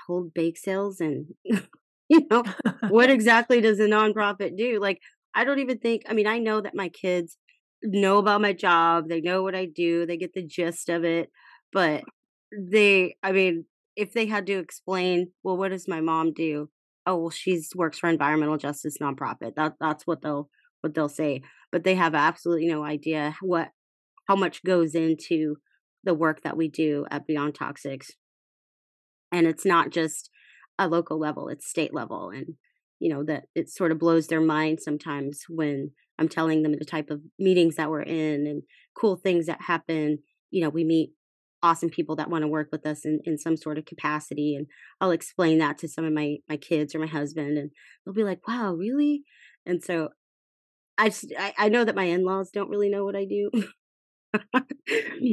[0.08, 1.28] hold bake sales and,
[2.10, 2.44] you know,
[2.88, 4.80] what exactly does a nonprofit do?
[4.80, 5.00] Like,
[5.34, 7.38] I don't even think, I mean, I know that my kids
[7.84, 11.30] know about my job, they know what I do, they get the gist of it,
[11.74, 12.04] but
[12.58, 13.66] they I mean,
[13.96, 16.70] if they had to explain, well, what does my mom do?
[17.08, 19.56] Oh, well, she's works for environmental justice nonprofit.
[19.56, 20.50] That that's what they'll
[20.82, 21.42] what they'll say.
[21.72, 23.70] But they have absolutely no idea what
[24.28, 25.58] how much goes into
[26.04, 28.12] the work that we do at Beyond Toxics.
[29.32, 30.30] And it's not just
[30.78, 32.30] a local level, it's state level.
[32.30, 32.56] And,
[33.02, 36.86] you know, that it sort of blows their mind sometimes when I'm telling them the
[36.86, 38.62] type of meetings that we're in and
[38.96, 40.20] cool things that happen.
[40.52, 41.10] You know, we meet
[41.64, 44.56] awesome people that want to work with us in, in some sort of capacity.
[44.56, 44.68] And
[45.00, 47.72] I'll explain that to some of my, my kids or my husband and
[48.06, 49.24] they'll be like, wow, really?
[49.66, 50.10] And so
[51.00, 53.50] I, just, I, I know that my in-laws don't really know what I do.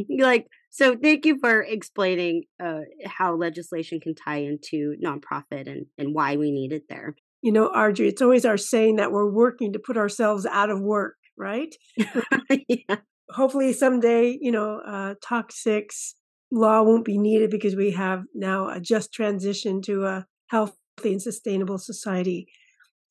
[0.19, 6.15] like, so thank you for explaining uh, how legislation can tie into nonprofit and, and
[6.15, 7.15] why we need it there.
[7.42, 10.81] You know, Audrey, it's always our saying that we're working to put ourselves out of
[10.81, 11.74] work, right?
[12.68, 12.96] yeah.
[13.31, 16.14] hopefully someday, you know, uh, toxics
[16.51, 21.22] law won't be needed because we have now a just transition to a healthy and
[21.22, 22.46] sustainable society.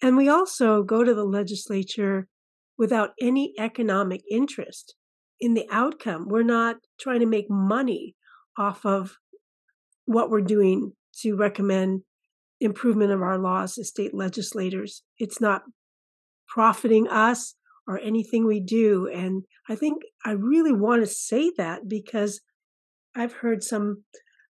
[0.01, 2.27] And we also go to the legislature
[2.77, 4.95] without any economic interest
[5.39, 6.27] in the outcome.
[6.27, 8.15] We're not trying to make money
[8.57, 9.17] off of
[10.05, 12.01] what we're doing to recommend
[12.60, 15.04] improvement of our laws as state legislators.
[15.17, 15.63] It's not
[16.48, 17.56] profiting us
[17.88, 19.08] or anything we do.
[19.08, 22.41] And I think I really want to say that because
[23.15, 24.04] I've heard some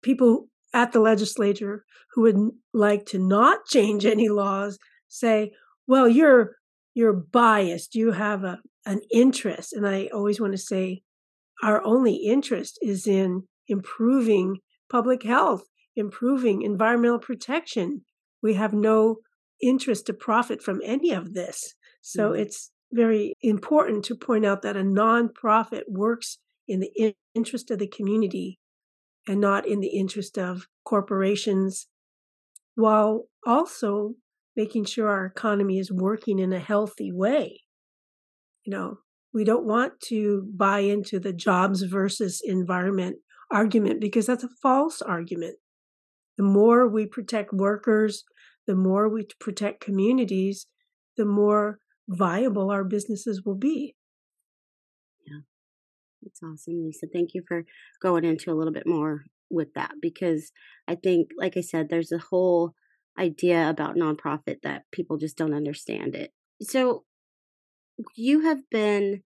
[0.02, 2.36] people at the legislature who would
[2.72, 5.52] like to not change any laws say,
[5.86, 6.56] well, you're
[6.94, 7.94] you're biased.
[7.94, 9.72] You have a an interest.
[9.72, 11.02] And I always want to say
[11.62, 14.58] our only interest is in improving
[14.90, 15.64] public health,
[15.98, 18.02] improving environmental protection.
[18.42, 19.16] We have no
[19.60, 21.74] interest to profit from any of this.
[22.00, 22.40] So mm-hmm.
[22.42, 27.88] it's very important to point out that a nonprofit works in the interest of the
[27.88, 28.58] community
[29.26, 31.86] and not in the interest of corporations,
[32.76, 34.14] while also
[34.56, 37.60] making sure our economy is working in a healthy way.
[38.64, 38.98] You know,
[39.34, 43.16] we don't want to buy into the jobs versus environment
[43.50, 45.56] argument because that's a false argument.
[46.38, 48.24] The more we protect workers,
[48.66, 50.66] the more we protect communities,
[51.16, 53.96] the more viable our businesses will be.
[55.26, 55.40] Yeah,
[56.22, 57.06] that's awesome, Lisa.
[57.12, 57.64] Thank you for
[58.00, 60.52] going into a little bit more with that because
[60.86, 62.74] I think, like I said, there's a whole
[63.18, 66.32] idea about nonprofit that people just don't understand it.
[66.62, 67.04] So,
[68.14, 69.22] you have been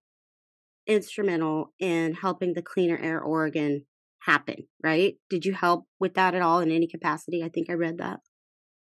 [0.87, 3.85] instrumental in helping the Cleaner Air Oregon
[4.25, 5.15] happen, right?
[5.29, 7.43] Did you help with that at all in any capacity?
[7.43, 8.19] I think I read that.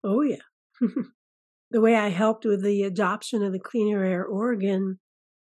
[0.05, 0.37] Oh, yeah.
[1.71, 4.99] the way I helped with the adoption of the Cleaner Air Oregon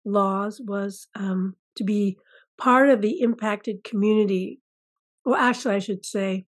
[0.05, 2.17] laws was um, to be
[2.57, 4.61] part of the impacted community.
[5.25, 6.45] Well, actually, I should say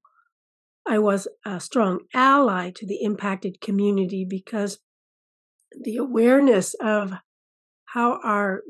[0.87, 4.79] I was a strong ally to the impacted community because
[5.83, 7.13] the awareness of
[7.87, 8.61] how our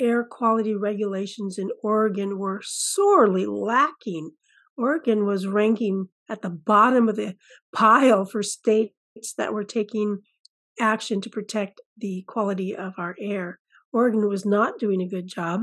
[0.00, 4.32] air quality regulations in Oregon were sorely lacking.
[4.76, 7.36] Oregon was ranking at the bottom of the
[7.74, 8.92] pile for states
[9.36, 10.18] that were taking
[10.80, 13.60] action to protect the quality of our air.
[13.92, 15.62] Oregon was not doing a good job.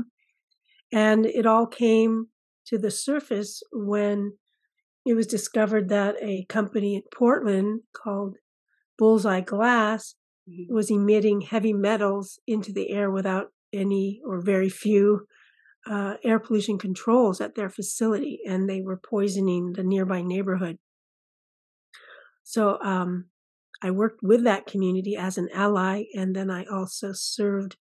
[0.90, 2.28] And it all came
[2.66, 4.32] to the surface when
[5.04, 8.36] it was discovered that a company in Portland called
[8.98, 10.14] Bullseye Glass
[10.48, 10.72] mm-hmm.
[10.72, 15.26] was emitting heavy metals into the air without any or very few
[15.86, 20.78] uh, air pollution controls at their facility, and they were poisoning the nearby neighborhood.
[22.44, 23.26] So um,
[23.82, 27.76] I worked with that community as an ally, and then I also served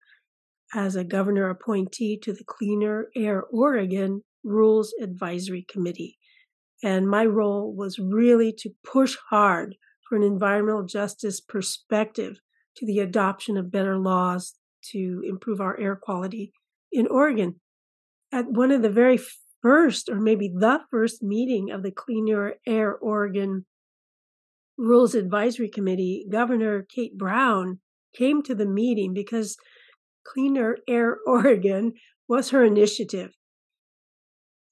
[0.75, 6.19] as a governor appointee to the Cleaner Air Oregon Rules Advisory Committee.
[6.83, 12.41] And my role was really to push hard for an environmental justice perspective
[12.77, 14.55] to the adoption of better laws
[14.93, 16.53] to improve our air quality
[16.93, 17.61] in Oregon.
[18.33, 19.19] At one of the very
[19.63, 23.67] first, or maybe the first meeting of the Cleaner Air Oregon
[24.79, 27.81] Rules Advisory Committee, Governor Kate Brown
[28.17, 29.57] came to the meeting because
[30.27, 31.95] Cleaner Air Oregon
[32.29, 33.31] was her initiative.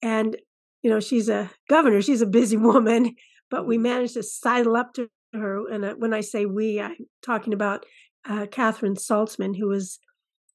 [0.01, 0.37] And,
[0.83, 3.15] you know, she's a governor, she's a busy woman,
[3.49, 5.67] but we managed to sidle up to her.
[5.71, 7.85] And uh, when I say we, I'm talking about
[8.27, 9.99] uh, Catherine Saltzman, who was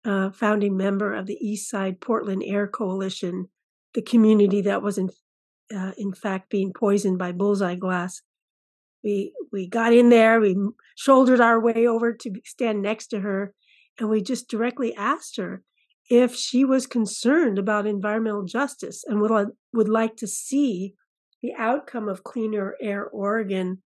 [0.04, 3.48] a founding member of the East Side Portland Air Coalition,
[3.94, 5.10] the community that was in,
[5.74, 8.22] uh, in fact being poisoned by Bullseye Glass.
[9.02, 10.56] We we got in there we
[10.94, 13.54] shouldered our way over to stand next to her
[13.98, 15.62] and we just directly asked her
[16.10, 20.94] if she was concerned about environmental justice and would would like to see
[21.42, 23.82] the outcome of Cleaner Air Oregon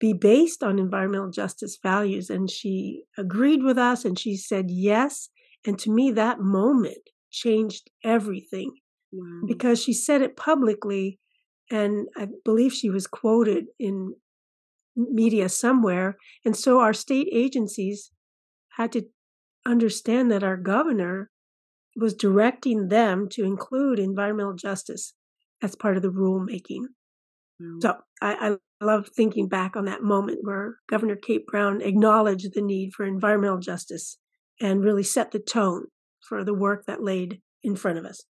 [0.00, 2.28] be based on environmental justice values.
[2.28, 5.28] And she agreed with us and she said yes
[5.66, 8.72] and to me that moment changed everything
[9.12, 9.42] wow.
[9.46, 11.18] because she said it publicly
[11.70, 14.14] and I believe she was quoted in
[14.94, 16.16] media somewhere.
[16.44, 18.10] And so our state agencies
[18.76, 19.06] had to
[19.66, 21.30] understand that our governor
[21.96, 25.14] was directing them to include environmental justice
[25.62, 26.84] as part of the rulemaking.
[27.60, 27.80] Mm.
[27.80, 32.62] So I, I love thinking back on that moment where Governor Kate Brown acknowledged the
[32.62, 34.18] need for environmental justice
[34.62, 35.86] and really set the tone
[36.26, 38.24] for the work that laid in front of us.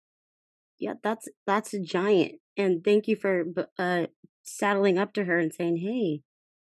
[0.79, 2.34] Yeah, that's that's a giant.
[2.57, 3.45] And thank you for
[3.77, 4.07] uh,
[4.43, 6.21] saddling up to her and saying, "Hey,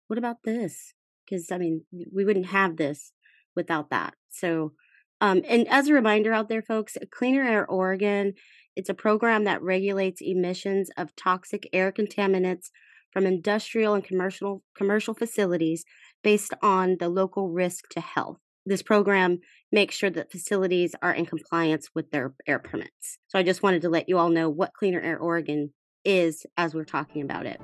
[0.08, 0.94] what about this?
[1.26, 3.12] Because I mean, we wouldn't have this
[3.56, 4.14] without that.
[4.30, 4.74] So
[5.20, 8.34] Um, and as a reminder out there, folks, Cleaner Air Oregon,
[8.76, 12.70] it's a program that regulates emissions of toxic air contaminants
[13.12, 15.86] from industrial and commercial commercial facilities
[16.24, 18.40] based on the local risk to health.
[18.68, 19.40] This program
[19.72, 23.18] makes sure that facilities are in compliance with their air permits.
[23.30, 25.72] So I just wanted to let you all know what Cleaner Air Oregon
[26.04, 27.62] is as we're talking about it.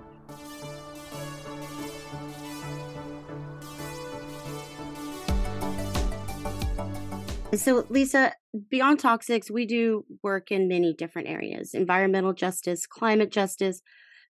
[7.58, 8.34] So, Lisa,
[8.70, 13.82] Beyond Toxics, we do work in many different areas environmental justice, climate justice,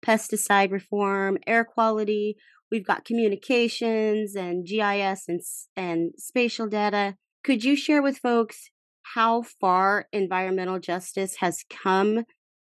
[0.06, 2.38] pesticide reform, air quality.
[2.72, 5.42] We've got communications and GIS and,
[5.76, 7.16] and spatial data.
[7.44, 8.70] Could you share with folks
[9.16, 12.26] how far environmental justice has come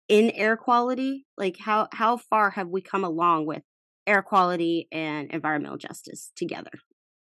[0.08, 1.26] in air quality?
[1.36, 3.62] Like how how far have we come along with
[4.06, 6.70] air quality and environmental justice together?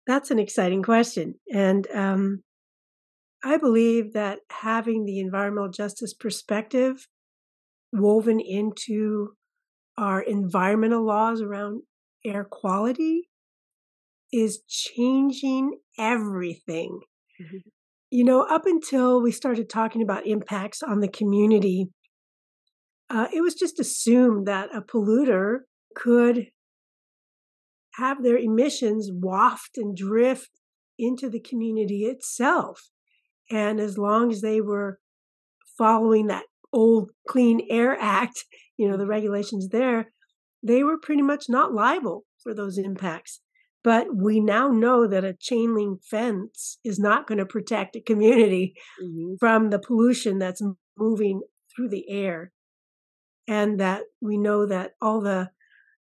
[0.07, 2.43] That's an exciting question, and um,
[3.43, 7.07] I believe that having the environmental justice perspective
[7.93, 9.33] woven into
[9.97, 11.83] our environmental laws around
[12.25, 13.29] air quality
[14.31, 16.99] is changing everything.
[17.41, 17.57] Mm-hmm.
[18.09, 21.87] You know, up until we started talking about impacts on the community,
[23.09, 25.59] uh, it was just assumed that a polluter
[25.95, 26.47] could
[27.95, 30.49] have their emissions waft and drift
[30.97, 32.89] into the community itself.
[33.51, 34.99] And as long as they were
[35.77, 38.45] following that old Clean Air Act,
[38.77, 40.12] you know, the regulations there,
[40.63, 43.41] they were pretty much not liable for those impacts.
[43.83, 48.01] But we now know that a chain link fence is not going to protect a
[48.01, 49.35] community mm-hmm.
[49.39, 50.61] from the pollution that's
[50.97, 51.41] moving
[51.75, 52.53] through the air.
[53.45, 55.49] And that we know that all the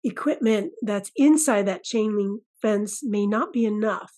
[0.03, 4.11] equipment that's inside that chain link fence may not be enough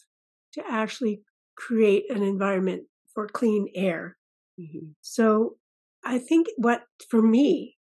[0.54, 1.22] to actually
[1.58, 2.84] create an environment
[3.14, 4.16] for clean air.
[4.58, 4.92] Mm-hmm.
[5.02, 5.58] So
[6.06, 7.76] I think what, for me,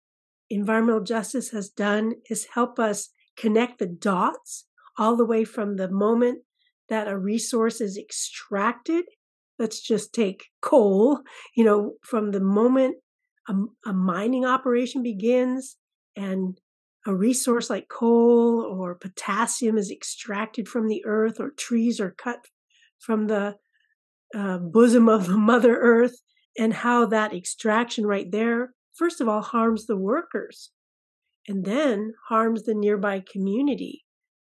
[0.55, 4.67] environmental justice has done is help us connect the dots
[4.99, 6.43] all the way from the moment
[6.89, 9.05] that a resource is extracted.
[9.59, 11.21] Let's just take coal,
[11.57, 12.97] you know, from the moment
[13.49, 13.55] a,
[13.87, 15.77] a mining operation begins
[16.17, 16.59] and
[17.07, 22.47] a resource like coal or potassium is extracted from the earth or trees are cut
[22.99, 23.57] from the
[24.35, 26.21] uh, bosom of the Mother Earth
[26.59, 30.71] and how that extraction right there, first of all, harms the workers
[31.47, 34.05] and then harms the nearby community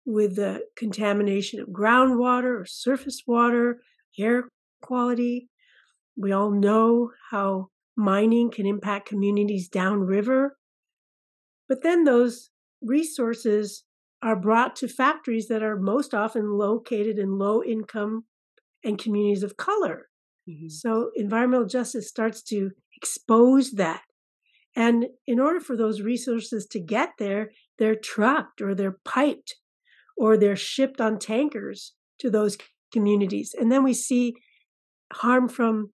[0.06, 3.80] with the contamination of groundwater or surface water,
[4.18, 4.48] air
[4.82, 5.48] quality.
[6.16, 10.56] We all know how mining can impact communities downriver.
[11.68, 12.50] But then those
[12.82, 13.84] resources
[14.22, 18.24] are brought to factories that are most often located in low income
[18.84, 20.08] and communities of color.
[20.48, 20.68] Mm-hmm.
[20.68, 24.02] So environmental justice starts to expose that.
[24.76, 29.56] And in order for those resources to get there, they're trucked or they're piped
[30.16, 32.58] or they're shipped on tankers to those
[32.92, 33.54] communities.
[33.58, 34.34] And then we see
[35.12, 35.92] harm from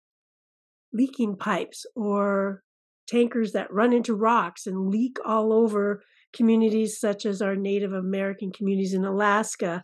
[0.92, 2.62] leaking pipes or
[3.06, 6.02] tankers that run into rocks and leak all over
[6.32, 9.82] communities such as our Native American communities in Alaska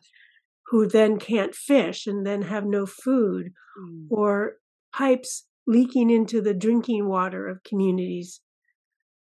[0.68, 4.06] who then can't fish and then have no food, mm.
[4.10, 4.54] or
[4.92, 8.40] pipes leaking into the drinking water of communities.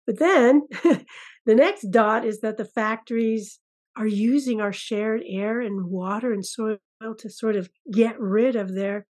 [0.07, 0.63] But then
[1.47, 3.59] the next dot is that the factories
[3.97, 6.79] are using our shared air and water and soil
[7.19, 9.07] to sort of get rid of their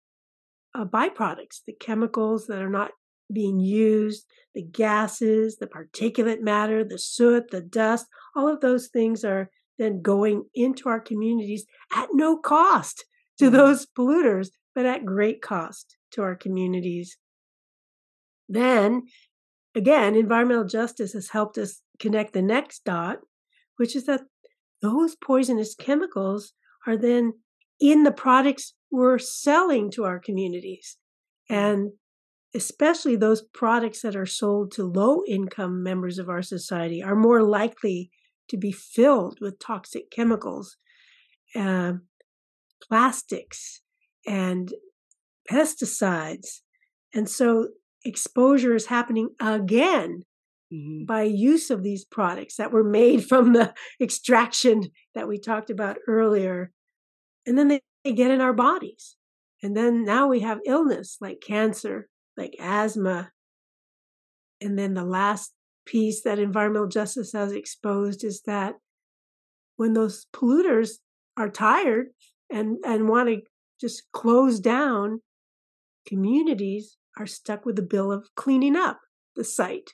[0.76, 2.92] uh, byproducts, the chemicals that are not
[3.32, 9.24] being used, the gases, the particulate matter, the soot, the dust, all of those things
[9.24, 11.66] are then going into our communities
[11.96, 13.06] at no cost
[13.38, 13.56] to mm-hmm.
[13.56, 17.18] those polluters, but at great cost to our communities.
[18.50, 19.04] Then,
[19.78, 23.20] again, environmental justice has helped us connect the next dot,
[23.78, 24.22] which is that
[24.82, 26.54] those poisonous chemicals
[26.86, 27.34] are then
[27.80, 30.98] in the products we're selling to our communities.
[31.50, 31.92] And
[32.56, 37.44] especially those products that are sold to low income members of our society are more
[37.44, 38.10] likely
[38.50, 40.78] to be filled with toxic chemicals,
[41.56, 41.94] uh,
[42.82, 43.82] plastics,
[44.26, 44.74] and
[45.52, 46.62] pesticides.
[47.14, 47.70] And so
[48.08, 50.24] exposure is happening again
[50.74, 51.06] mm-hmm.
[51.06, 55.98] by use of these products that were made from the extraction that we talked about
[56.08, 56.72] earlier.
[57.46, 59.16] And then they, they get in our bodies.
[59.64, 63.32] And then now we have illness like cancer, like asthma.
[64.62, 65.54] And then the last
[65.86, 68.76] piece that environmental justice has exposed is that
[69.78, 70.94] when those polluters
[71.38, 72.08] are tired
[72.50, 73.42] and and want to
[73.80, 75.22] just close down
[76.06, 79.00] communities are stuck with the bill of cleaning up
[79.36, 79.92] the site.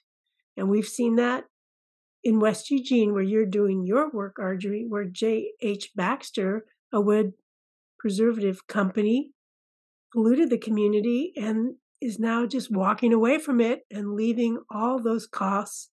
[0.55, 1.45] And we've seen that
[2.23, 5.91] in West Eugene, where you're doing your work, Arjorie, where J.H.
[5.95, 7.33] Baxter, a wood
[7.99, 9.31] preservative company,
[10.13, 15.25] polluted the community and is now just walking away from it and leaving all those
[15.25, 15.89] costs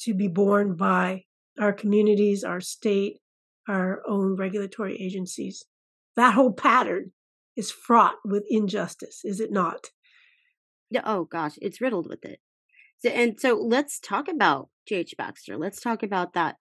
[0.00, 1.22] to be borne by
[1.58, 3.18] our communities, our state,
[3.68, 5.64] our own regulatory agencies.
[6.14, 7.12] That whole pattern
[7.56, 9.90] is fraught with injustice, is it not?
[11.04, 12.40] Oh gosh, it's riddled with it.
[12.98, 15.14] So, and so let's talk about J.H.
[15.18, 15.56] Baxter.
[15.56, 16.56] Let's talk about that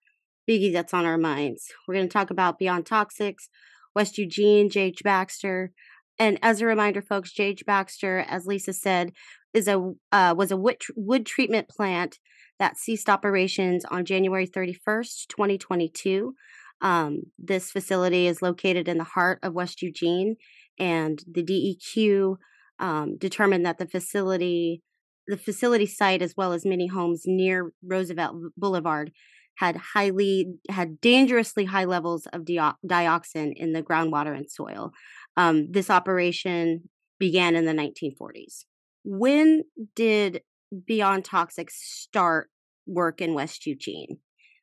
[0.50, 1.72] biggie that's on our minds.
[1.88, 3.48] We're going to talk about Beyond Toxics,
[3.96, 5.02] West Eugene, J.H.
[5.04, 5.72] Baxter.
[6.18, 7.66] And as a reminder, folks, J.H.
[7.66, 9.12] Baxter, as Lisa said,
[9.54, 12.20] is a uh, was a wood, wood treatment plant
[12.60, 16.34] that ceased operations on January 31st, 2022.
[16.82, 20.36] Um, this facility is located in the heart of West Eugene,
[20.78, 22.36] and the DEQ
[22.80, 24.82] um, determined that the facility,
[25.28, 29.12] the facility site, as well as many homes near Roosevelt Boulevard,
[29.56, 34.92] had highly had dangerously high levels of dio- dioxin in the groundwater and soil.
[35.38, 38.66] Um, this operation began in the 1940s.
[39.04, 39.64] When
[39.96, 40.42] did
[40.86, 42.50] Beyond Toxics start
[42.86, 44.18] work in West Eugene?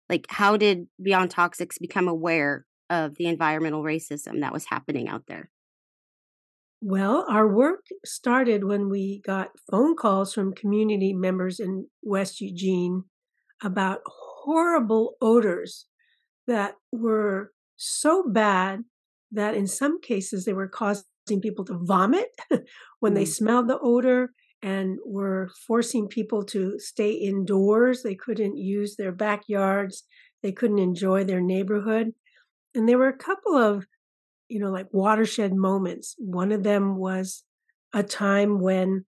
[0.09, 5.23] Like, how did Beyond Toxics become aware of the environmental racism that was happening out
[5.27, 5.49] there?
[6.85, 13.05] Well, our work started when we got phone calls from community members in West Eugene
[13.63, 15.87] about horrible odors
[16.49, 18.81] that were so bad
[19.31, 21.05] that in some cases they were causing
[21.41, 22.31] people to vomit
[22.99, 23.15] when mm.
[23.15, 28.03] they smelled the odor and were forcing people to stay indoors.
[28.03, 30.03] They couldn't use their backyards,
[30.43, 32.09] they couldn't enjoy their neighborhood.
[32.75, 33.87] And there were a couple of,
[34.53, 36.15] you know, like watershed moments.
[36.19, 37.43] One of them was
[37.95, 39.07] a time when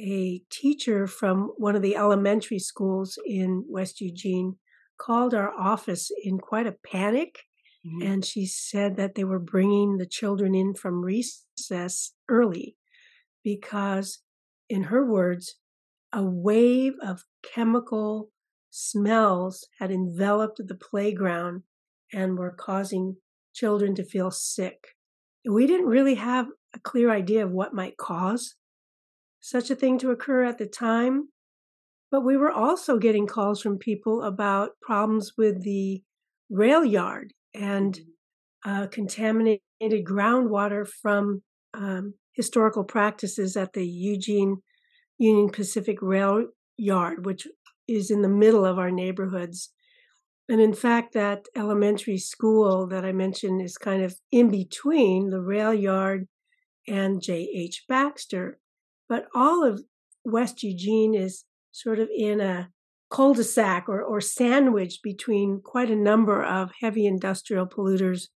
[0.00, 4.56] a teacher from one of the elementary schools in West Eugene
[4.98, 7.38] called our office in quite a panic.
[7.86, 8.02] Mm-hmm.
[8.12, 12.74] And she said that they were bringing the children in from recess early
[13.44, 14.22] because
[14.68, 15.54] in her words,
[16.12, 17.22] a wave of
[17.54, 18.30] chemical
[18.70, 21.62] smells had enveloped the playground
[22.12, 23.18] and were causing
[23.54, 24.88] children to feel sick.
[25.48, 28.54] We didn't really have a clear idea of what might cause
[29.40, 31.28] such a thing to occur at the time,
[32.10, 36.02] but we were also getting calls from people about problems with the
[36.50, 38.00] rail yard and
[38.66, 38.70] mm-hmm.
[38.70, 39.60] uh, contaminated
[40.02, 41.42] groundwater from
[41.74, 44.56] um, historical practices at the Eugene
[45.18, 46.46] Union Pacific Rail
[46.78, 47.46] Yard, which
[47.86, 49.72] is in the middle of our neighborhoods.
[50.48, 55.40] And in fact, that elementary school that I mentioned is kind of in between the
[55.40, 56.28] rail yard
[56.86, 57.84] and J.H.
[57.88, 58.58] Baxter.
[59.08, 59.82] But all of
[60.24, 62.68] West Eugene is sort of in a
[63.10, 68.28] cul-de-sac or, or sandwiched between quite a number of heavy industrial polluters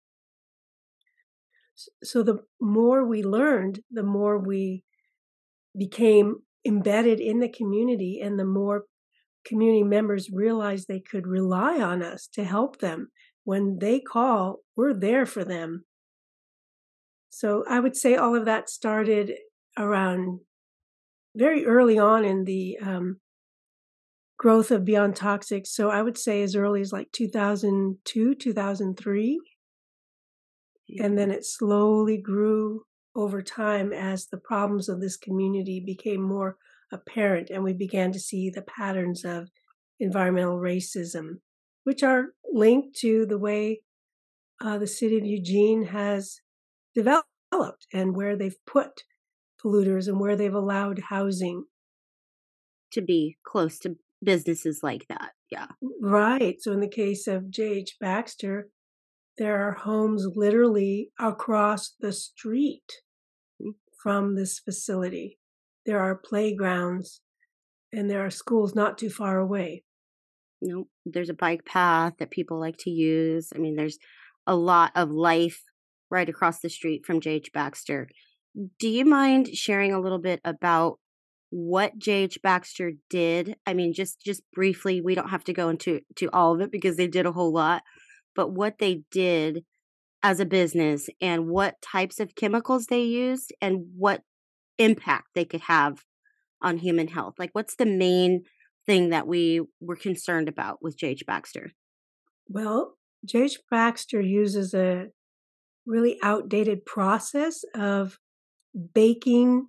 [2.02, 4.82] so the more we learned, the more we
[5.76, 8.84] became embedded in the community, and the more
[9.46, 13.10] community members realized they could rely on us to help them.
[13.44, 15.84] When they call, we're there for them.
[17.30, 19.32] So I would say all of that started
[19.78, 20.40] around
[21.36, 23.20] very early on in the um,
[24.38, 25.66] growth of Beyond Toxic.
[25.66, 29.40] So I would say as early as like 2002, 2003.
[31.00, 32.84] And then it slowly grew
[33.14, 36.56] over time as the problems of this community became more
[36.92, 39.48] apparent and we began to see the patterns of
[39.98, 41.40] environmental racism,
[41.84, 43.80] which are linked to the way
[44.60, 46.40] uh, the city of Eugene has
[46.94, 49.02] developed and where they've put
[49.62, 51.64] polluters and where they've allowed housing
[52.92, 55.32] to be close to businesses like that.
[55.50, 55.66] Yeah.
[56.00, 56.56] Right.
[56.60, 57.96] So in the case of J.H.
[58.00, 58.68] Baxter,
[59.38, 63.02] there are homes literally across the street
[63.60, 63.72] mm.
[64.02, 65.38] from this facility.
[65.86, 67.20] There are playgrounds
[67.92, 69.84] and there are schools not too far away.
[70.60, 73.52] You there's a bike path that people like to use.
[73.54, 73.98] I mean, there's
[74.46, 75.62] a lot of life
[76.10, 77.52] right across the street from J.H.
[77.52, 78.08] Baxter.
[78.78, 80.98] Do you mind sharing a little bit about
[81.50, 82.38] what J.H.
[82.42, 83.56] Baxter did?
[83.66, 85.00] I mean, just just briefly.
[85.00, 87.52] We don't have to go into to all of it because they did a whole
[87.52, 87.82] lot
[88.36, 89.64] but what they did
[90.22, 94.20] as a business and what types of chemicals they used and what
[94.78, 96.04] impact they could have
[96.62, 97.34] on human health.
[97.38, 98.44] Like, what's the main
[98.86, 101.24] thing that we were concerned about with J.H.
[101.26, 101.72] Baxter?
[102.48, 103.58] Well, J.H.
[103.70, 105.06] Baxter uses a
[105.86, 108.18] really outdated process of
[108.94, 109.68] baking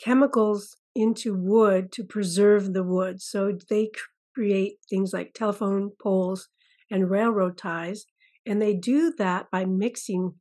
[0.00, 3.20] chemicals into wood to preserve the wood.
[3.20, 3.90] So they
[4.34, 6.48] create things like telephone poles
[6.90, 8.04] and railroad ties.
[8.46, 10.34] And they do that by mixing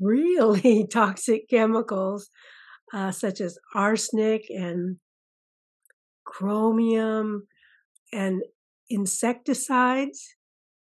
[0.00, 2.30] really toxic chemicals
[2.92, 4.96] uh, such as arsenic and
[6.24, 7.46] chromium
[8.12, 8.42] and
[8.90, 10.34] insecticides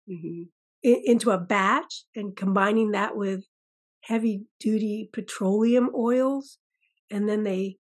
[0.09, 0.43] mm-hmm.
[0.83, 3.45] in, into a batch and combining that with
[4.01, 6.57] heavy duty petroleum oils.
[7.11, 7.77] And then they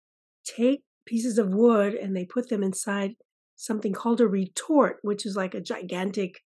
[0.45, 3.11] take pieces of wood and they put them inside
[3.55, 6.41] something called a retort, which is like a gigantic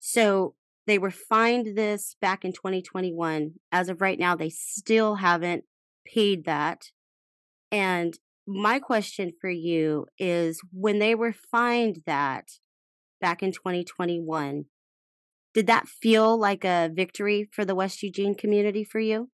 [0.01, 0.55] So
[0.87, 3.53] they were fined this back in 2021.
[3.71, 5.65] As of right now, they still haven't
[6.07, 6.87] paid that.
[7.71, 12.49] And my question for you is when they were fined that
[13.21, 14.65] back in 2021,
[15.53, 19.29] did that feel like a victory for the West Eugene community for you?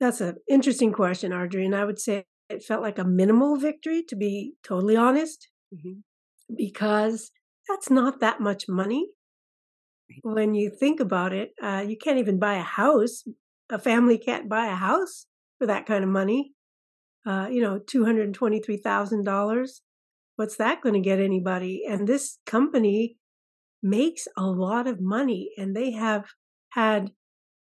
[0.00, 1.64] That's an interesting question, Arjorie.
[1.64, 6.00] And I would say it felt like a minimal victory, to be totally honest, mm-hmm.
[6.54, 7.30] because
[7.68, 9.08] that's not that much money.
[10.22, 13.24] When you think about it, uh, you can't even buy a house.
[13.70, 15.26] A family can't buy a house
[15.58, 16.52] for that kind of money.
[17.26, 19.68] Uh, you know, $223,000.
[20.36, 21.82] What's that going to get anybody?
[21.88, 23.16] And this company
[23.82, 26.26] makes a lot of money and they have
[26.70, 27.10] had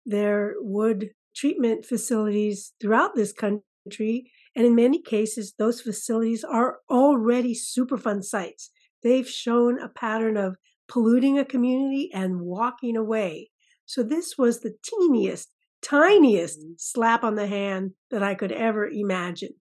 [0.06, 4.32] their wood treatment facilities throughout this country.
[4.56, 8.72] And in many cases, those facilities are already Superfund sites.
[9.04, 10.56] They've shown a pattern of
[10.88, 13.52] polluting a community and walking away.
[13.86, 16.74] So this was the teeniest, tiniest mm-hmm.
[16.78, 19.54] slap on the hand that I could ever imagine.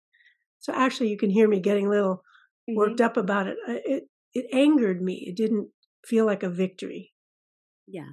[0.61, 2.16] So actually, you can hear me getting a little
[2.68, 2.77] mm-hmm.
[2.77, 3.57] worked up about it.
[3.66, 5.25] It it angered me.
[5.29, 5.68] It didn't
[6.05, 7.12] feel like a victory.
[7.87, 8.12] Yeah,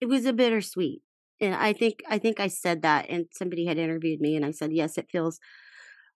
[0.00, 1.02] it was a bittersweet,
[1.42, 4.52] and I think I think I said that, and somebody had interviewed me, and I
[4.52, 5.38] said yes, it feels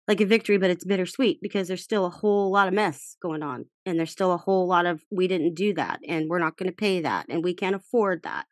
[0.09, 3.43] like a victory, but it's bittersweet because there's still a whole lot of mess going
[3.43, 3.67] on.
[3.85, 6.71] And there's still a whole lot of, we didn't do that and we're not going
[6.71, 8.47] to pay that and we can't afford that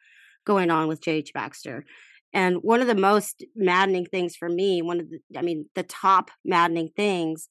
[0.44, 1.32] going on with J.H.
[1.32, 1.84] Baxter.
[2.32, 5.84] And one of the most maddening things for me, one of the, I mean, the
[5.84, 7.46] top maddening things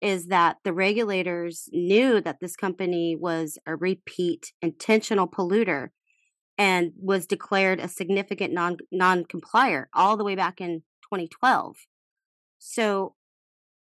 [0.00, 5.88] is that the regulators knew that this company was a repeat intentional polluter
[6.60, 11.76] and was declared a significant non non complier all the way back in 2012.
[12.58, 13.14] So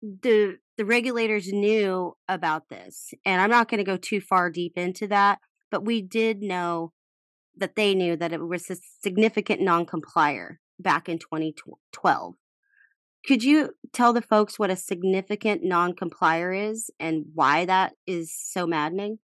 [0.03, 4.77] the the regulators knew about this and i'm not going to go too far deep
[4.77, 5.39] into that
[5.71, 6.93] but we did know
[7.57, 12.35] that they knew that it was a significant non-complier back in 2012
[13.27, 18.69] could you tell the folks what a significant non-complier is and why that is so
[18.69, 19.19] maddening?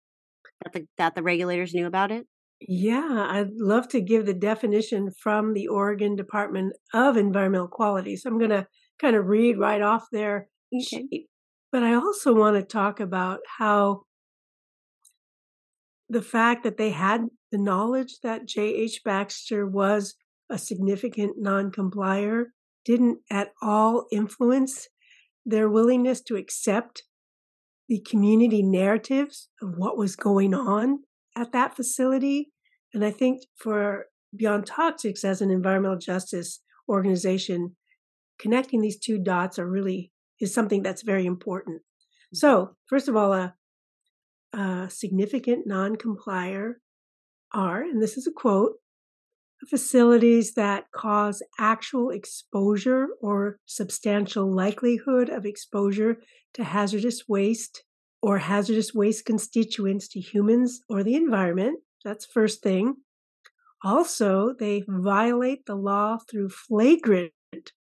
[0.63, 2.25] That the that the regulators knew about it
[2.67, 8.15] yeah, I'd love to give the definition from the Oregon Department of Environmental Quality.
[8.15, 8.67] So I'm going to
[8.99, 11.25] kind of read right off there Okay.
[11.71, 14.03] But I also want to talk about how
[16.09, 19.01] the fact that they had the knowledge that J.H.
[19.03, 20.15] Baxter was
[20.49, 22.53] a significant non complier
[22.83, 24.87] didn't at all influence
[25.45, 27.03] their willingness to accept
[27.87, 30.99] the community narratives of what was going on.
[31.35, 32.51] At that facility.
[32.93, 34.05] And I think for
[34.35, 37.75] Beyond Toxics as an environmental justice organization,
[38.39, 41.77] connecting these two dots are really is something that's very important.
[41.77, 42.37] Mm-hmm.
[42.37, 43.53] So, first of all, a,
[44.53, 46.81] a significant non-complier
[47.53, 48.73] are, and this is a quote,
[49.69, 56.17] facilities that cause actual exposure or substantial likelihood of exposure
[56.55, 57.83] to hazardous waste
[58.21, 61.79] or hazardous waste constituents to humans or the environment.
[62.03, 62.95] That's first thing.
[63.83, 67.31] Also, they violate the law through flagrant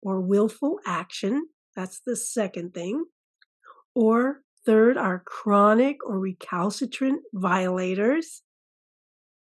[0.00, 1.48] or willful action.
[1.74, 3.04] That's the second thing.
[3.94, 8.42] Or third are chronic or recalcitrant violators.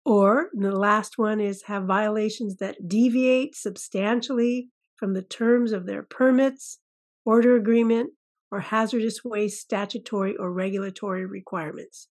[0.04, 6.02] Or the last one is have violations that deviate substantially from the terms of their
[6.02, 6.78] permits,
[7.24, 8.10] order agreement,
[8.54, 12.06] or hazardous waste statutory or regulatory requirements.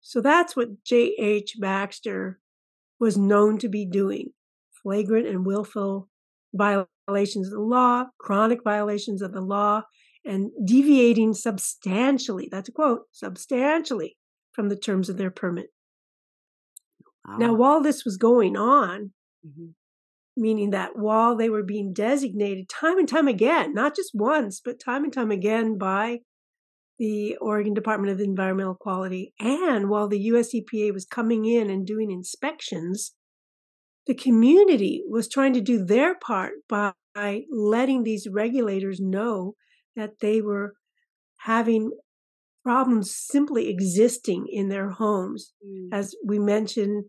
[0.00, 1.56] So that's what J.H.
[1.60, 2.38] Baxter
[2.98, 4.30] was known to be doing
[4.82, 6.08] flagrant and willful
[6.54, 9.82] violations of the law, chronic violations of the law,
[10.24, 14.16] and deviating substantially that's a quote substantially
[14.52, 15.66] from the terms of their permit.
[17.26, 17.36] Wow.
[17.36, 19.12] Now, while this was going on,
[19.46, 19.72] mm-hmm.
[20.38, 24.80] Meaning that while they were being designated time and time again, not just once, but
[24.80, 26.20] time and time again by
[26.98, 31.86] the Oregon Department of Environmental Quality, and while the US EPA was coming in and
[31.86, 33.14] doing inspections,
[34.06, 39.54] the community was trying to do their part by letting these regulators know
[39.96, 40.74] that they were
[41.42, 41.90] having
[42.64, 45.52] problems simply existing in their homes.
[45.64, 45.88] Mm.
[45.92, 47.04] As we mentioned,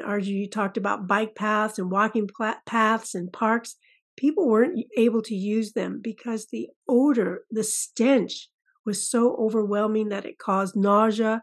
[0.00, 2.28] and you talked about bike paths and walking
[2.66, 3.76] paths and parks.
[4.16, 8.48] People weren't able to use them because the odor, the stench
[8.86, 11.42] was so overwhelming that it caused nausea,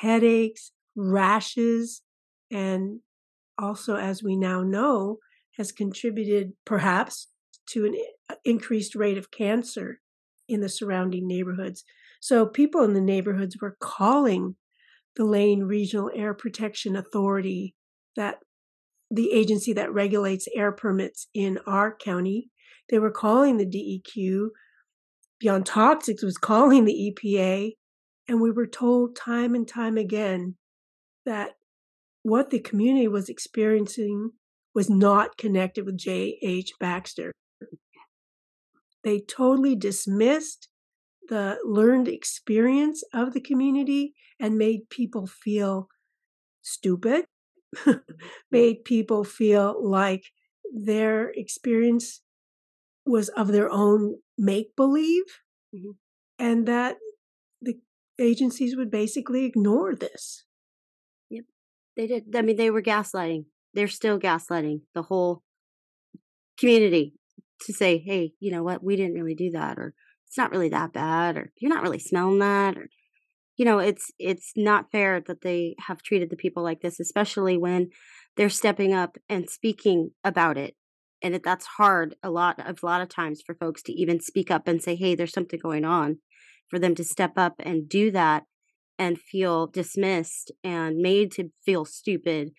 [0.00, 2.02] headaches, rashes,
[2.50, 3.00] and
[3.58, 5.18] also, as we now know,
[5.56, 7.28] has contributed perhaps
[7.70, 7.94] to an
[8.44, 10.00] increased rate of cancer
[10.48, 11.84] in the surrounding neighborhoods.
[12.20, 14.56] So people in the neighborhoods were calling
[15.16, 17.74] the Lane Regional Air Protection Authority,
[18.18, 18.40] that
[19.10, 22.50] the agency that regulates air permits in our county.
[22.90, 24.48] They were calling the DEQ.
[25.40, 27.72] Beyond Toxics was calling the EPA.
[28.26, 30.56] And we were told time and time again
[31.24, 31.52] that
[32.22, 34.32] what the community was experiencing
[34.74, 36.72] was not connected with J.H.
[36.78, 37.32] Baxter.
[39.04, 40.68] They totally dismissed
[41.28, 45.88] the learned experience of the community and made people feel
[46.62, 47.24] stupid,
[48.50, 50.24] made people feel like
[50.72, 52.22] their experience
[53.06, 55.24] was of their own make believe,
[55.74, 55.92] mm-hmm.
[56.38, 56.96] and that
[57.60, 57.74] the
[58.18, 60.44] agencies would basically ignore this.
[61.30, 61.44] Yep,
[61.96, 62.36] they did.
[62.36, 63.46] I mean, they were gaslighting.
[63.74, 65.42] They're still gaslighting the whole
[66.58, 67.14] community
[67.62, 69.94] to say, hey, you know what, we didn't really do that, or
[70.28, 72.88] it's not really that bad or you're not really smelling that or
[73.58, 77.58] you know it's it's not fair that they have treated the people like this especially
[77.58, 77.90] when
[78.38, 80.74] they're stepping up and speaking about it.
[81.20, 84.50] And that's hard a lot of a lot of times for folks to even speak
[84.50, 86.18] up and say hey there's something going on
[86.70, 88.44] for them to step up and do that
[88.98, 92.52] and feel dismissed and made to feel stupid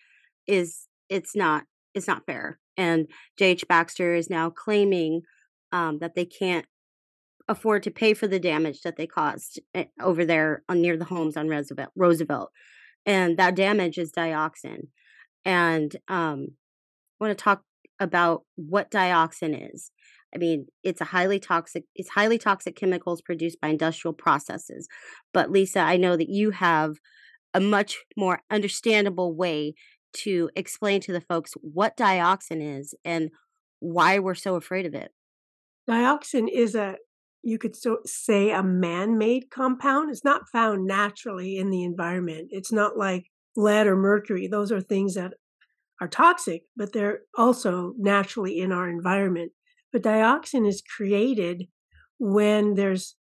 [0.46, 2.60] is it's not it's not fair.
[2.76, 3.66] And J.H.
[3.66, 5.22] Baxter is now claiming
[5.72, 6.66] um, that they can't
[7.50, 11.04] afford to pay for the damage that they caused eh, over there on near the
[11.04, 11.90] homes on Roosevelt.
[11.96, 12.50] Roosevelt,
[13.04, 14.88] and that damage is dioxin.
[15.44, 16.46] And um,
[17.20, 17.62] I want to talk
[17.98, 19.90] about what dioxin is.
[20.32, 21.84] I mean, it's a highly toxic.
[21.96, 24.86] It's highly toxic chemicals produced by industrial processes.
[25.34, 26.96] But Lisa, I know that you have
[27.52, 29.74] a much more understandable way
[30.12, 33.30] to explain to the folks what dioxin is and
[33.80, 35.10] why we're so afraid of it.
[35.88, 36.96] Dioxin is a
[37.42, 42.72] you could so say a man-made compound it's not found naturally in the environment it's
[42.72, 43.26] not like
[43.56, 45.32] lead or mercury those are things that
[46.00, 49.52] are toxic but they're also naturally in our environment.
[49.92, 51.64] But dioxin is created
[52.18, 53.16] when there's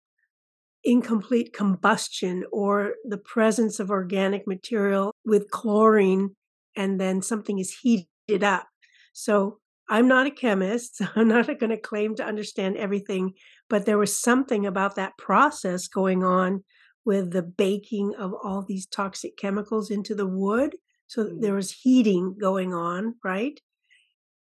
[0.84, 6.36] incomplete combustion or the presence of organic material with chlorine
[6.76, 8.66] and then something is heated up.
[9.12, 9.58] So
[9.88, 10.96] I'm not a chemist.
[10.96, 13.32] So I'm not going to claim to understand everything,
[13.68, 16.64] but there was something about that process going on
[17.04, 20.76] with the baking of all these toxic chemicals into the wood.
[21.06, 21.56] So there mm.
[21.56, 23.60] was heating going on, right?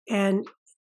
[0.08, 0.46] And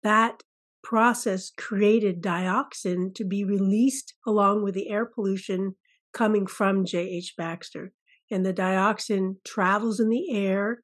[0.03, 0.43] that
[0.83, 5.75] process created dioxin to be released along with the air pollution
[6.13, 7.35] coming from J.H.
[7.37, 7.93] Baxter.
[8.29, 10.83] and the dioxin travels in the air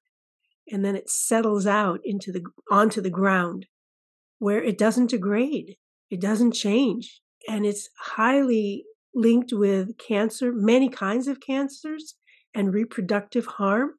[0.72, 3.66] and then it settles out into the onto the ground
[4.40, 5.76] where it doesn't degrade
[6.10, 12.16] it doesn't change and it's highly linked with cancer many kinds of cancers
[12.54, 13.92] and reproductive harm.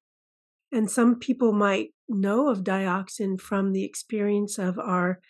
[0.73, 5.21] And some people might know of dioxin from the experience of our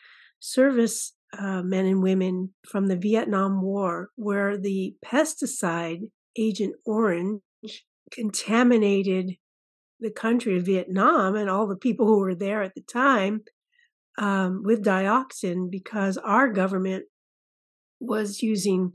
[0.41, 7.41] service uh, men and women from the Vietnam War, where the pesticide Agent Orange
[8.11, 9.37] contaminated
[10.01, 13.43] the country of Vietnam and all the people who were there at the time
[14.19, 17.05] um, with dioxin because our government
[18.01, 18.93] was using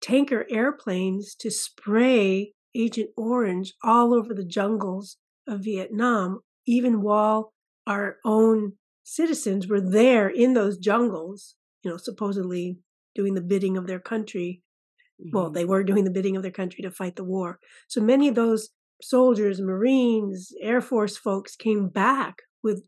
[0.00, 5.16] tanker airplanes to spray Agent Orange all over the jungles
[5.48, 7.52] of Vietnam, even while
[7.86, 12.78] our own citizens were there in those jungles, you know, supposedly
[13.14, 14.62] doing the bidding of their country.
[15.20, 15.36] Mm-hmm.
[15.36, 17.58] Well, they were doing the bidding of their country to fight the war.
[17.88, 18.68] So many of those
[19.02, 22.86] soldiers, Marines, Air Force folks came back with,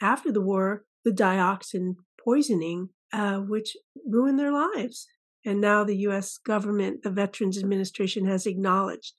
[0.00, 3.76] after the war, the dioxin poisoning, uh, which
[4.06, 5.06] ruined their lives.
[5.44, 9.14] And now the US government, the Veterans Administration, has acknowledged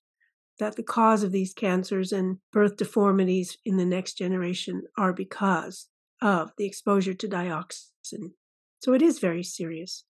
[0.60, 5.88] that the cause of these cancers and birth deformities in the next generation are because
[6.22, 8.32] of the exposure to dioxin.
[8.80, 10.04] So it is very serious.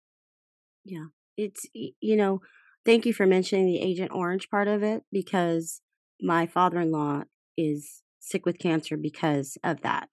[0.84, 1.06] Yeah.
[1.36, 2.40] It's, you know,
[2.84, 5.82] thank you for mentioning the Agent Orange part of it because
[6.20, 7.22] my father in law
[7.56, 10.08] is sick with cancer because of that.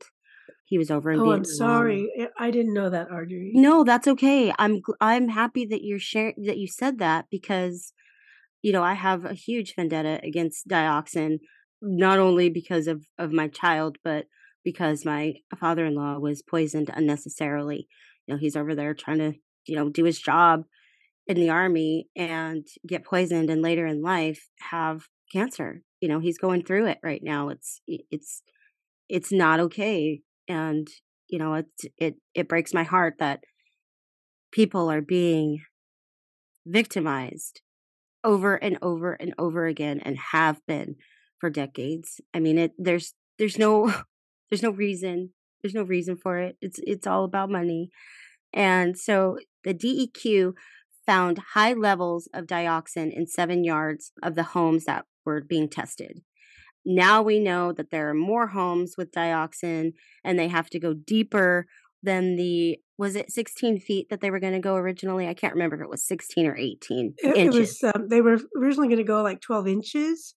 [0.65, 1.39] He was over in oh, Vietnam.
[1.39, 2.11] I'm sorry.
[2.17, 3.51] Eh, I didn't know that, Arjorie.
[3.53, 4.53] No, that's okay.
[4.57, 7.93] I'm I'm happy that you're sharing that you said that because
[8.63, 11.39] you know, I have a huge vendetta against dioxin
[11.81, 14.25] not only because of of my child but
[14.63, 17.87] because my father-in-law was poisoned unnecessarily.
[18.25, 19.33] You know, he's over there trying to,
[19.65, 20.63] you know, do his job
[21.27, 25.81] in the army and get poisoned and later in life have cancer.
[25.99, 27.49] You know, he's going through it right now.
[27.49, 28.43] It's it's
[29.09, 30.87] it's not okay and
[31.33, 31.65] you know, it
[31.97, 33.43] it it breaks my heart that
[34.51, 35.61] people are being
[36.65, 37.61] victimized
[38.23, 40.95] over and over and over again and have been
[41.39, 42.21] for decades.
[42.33, 43.91] I mean, it there's there's no
[44.51, 45.31] there's no reason.
[45.63, 46.57] There's no reason for it.
[46.61, 47.89] It's it's all about money.
[48.53, 50.53] And so the DEQ
[51.05, 56.21] found high levels of dioxin in 7 yards of the homes that were being tested.
[56.85, 59.93] Now we know that there are more homes with dioxin
[60.23, 61.65] and they have to go deeper
[62.01, 65.27] than the was it 16 feet that they were going to go originally?
[65.27, 67.55] I can't remember if it was 16 or 18 it, inches.
[67.55, 70.35] It was, um, they were originally going to go like 12 inches,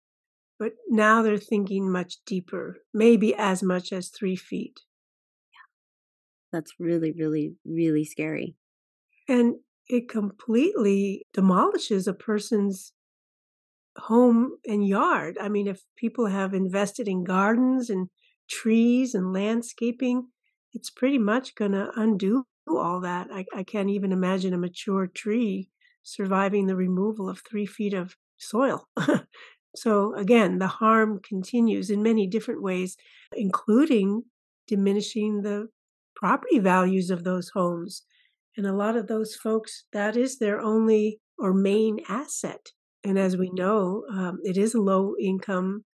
[0.59, 4.81] but now they're thinking much deeper, maybe as much as three feet.
[5.53, 6.59] Yeah.
[6.59, 8.57] That's really, really, really scary.
[9.29, 9.57] And
[9.89, 12.93] it completely demolishes a person's
[13.97, 15.39] home and yard.
[15.41, 18.09] I mean, if people have invested in gardens and
[18.49, 20.29] trees and landscaping,
[20.73, 23.29] it's pretty much going to undo all that.
[23.33, 25.71] I, I can't even imagine a mature tree
[26.03, 28.89] surviving the removal of three feet of soil.
[29.77, 32.97] So again, the harm continues in many different ways,
[33.35, 34.25] including
[34.67, 35.69] diminishing the
[36.15, 38.03] property values of those homes.
[38.57, 42.73] And a lot of those folks, that is their only or main asset.
[43.07, 45.85] And as we know, um, it is a low income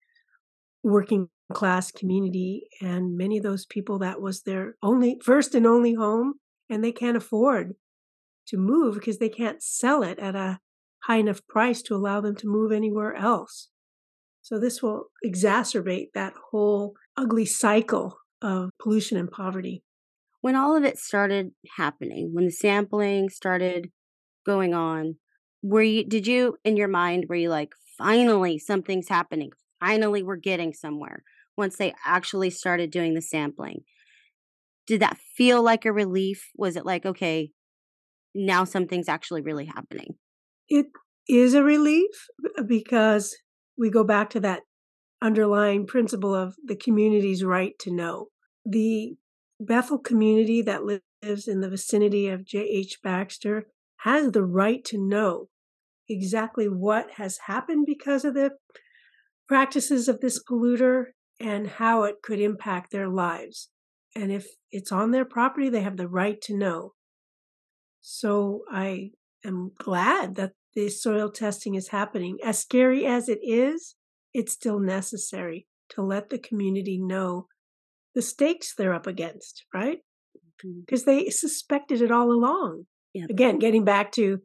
[0.81, 2.63] working class community.
[2.81, 6.33] And many of those people, that was their only, first and only home.
[6.69, 7.73] And they can't afford
[8.47, 10.59] to move because they can't sell it at a
[11.03, 13.69] high enough price to allow them to move anywhere else.
[14.41, 19.83] So this will exacerbate that whole ugly cycle of pollution and poverty.
[20.41, 23.89] When all of it started happening, when the sampling started
[24.45, 25.17] going on,
[25.63, 29.51] were you did you in your mind were you like finally something's happening?
[29.79, 31.23] Finally we're getting somewhere
[31.57, 33.81] once they actually started doing the sampling.
[34.85, 36.49] Did that feel like a relief?
[36.55, 37.51] Was it like okay,
[38.35, 40.15] now something's actually really happening?
[40.67, 40.87] It
[41.29, 42.27] is a relief
[42.59, 43.35] uh, because
[43.77, 44.61] we go back to that
[45.21, 48.27] underlying principle of the community's right to know.
[48.65, 49.15] The
[49.59, 52.99] Bethel community that lives in the vicinity of J.H.
[53.01, 53.67] Baxter
[53.99, 55.47] has the right to know
[56.09, 58.51] exactly what has happened because of the
[59.47, 61.05] practices of this polluter
[61.39, 63.69] and how it could impact their lives.
[64.15, 66.93] And if it's on their property, they have the right to know.
[68.01, 69.11] So I
[69.45, 72.37] am glad that the soil testing is happening.
[72.43, 73.95] As scary as it is,
[74.33, 77.47] it's still necessary to let the community know
[78.15, 79.99] the stakes they're up against, right?
[80.61, 81.25] Because mm-hmm.
[81.25, 82.85] they suspected it all along.
[83.29, 84.39] Again, getting back to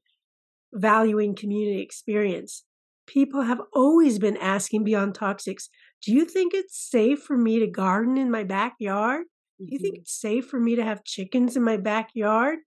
[0.73, 2.65] valuing community experience.
[3.07, 5.71] people have always been asking Beyond Toxics,
[6.03, 9.25] do you think it's safe for me to garden in my backyard?
[9.69, 10.01] Do you think Mhm.
[10.03, 12.59] it's safe for me to have chickens in my backyard?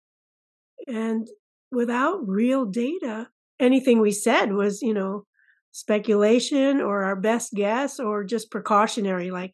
[0.88, 1.28] And
[1.72, 3.30] without real data,
[3.60, 5.26] anything we said was, you know,
[5.72, 9.32] speculation or our best guess or just precautionary.
[9.32, 9.54] Like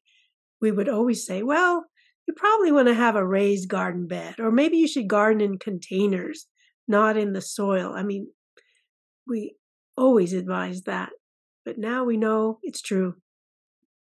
[0.61, 1.85] we would always say, well,
[2.27, 5.59] you probably want to have a raised garden bed, or maybe you should garden in
[5.59, 6.47] containers,
[6.87, 7.93] not in the soil.
[7.95, 8.29] I mean,
[9.27, 9.55] we
[9.95, 11.11] always advise that,
[11.65, 13.15] but now we know it's true.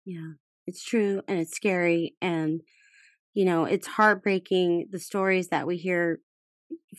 [0.05, 0.33] Yeah,
[0.67, 2.15] it's true and it's scary.
[2.21, 2.61] And,
[3.33, 6.19] you know, it's heartbreaking the stories that we hear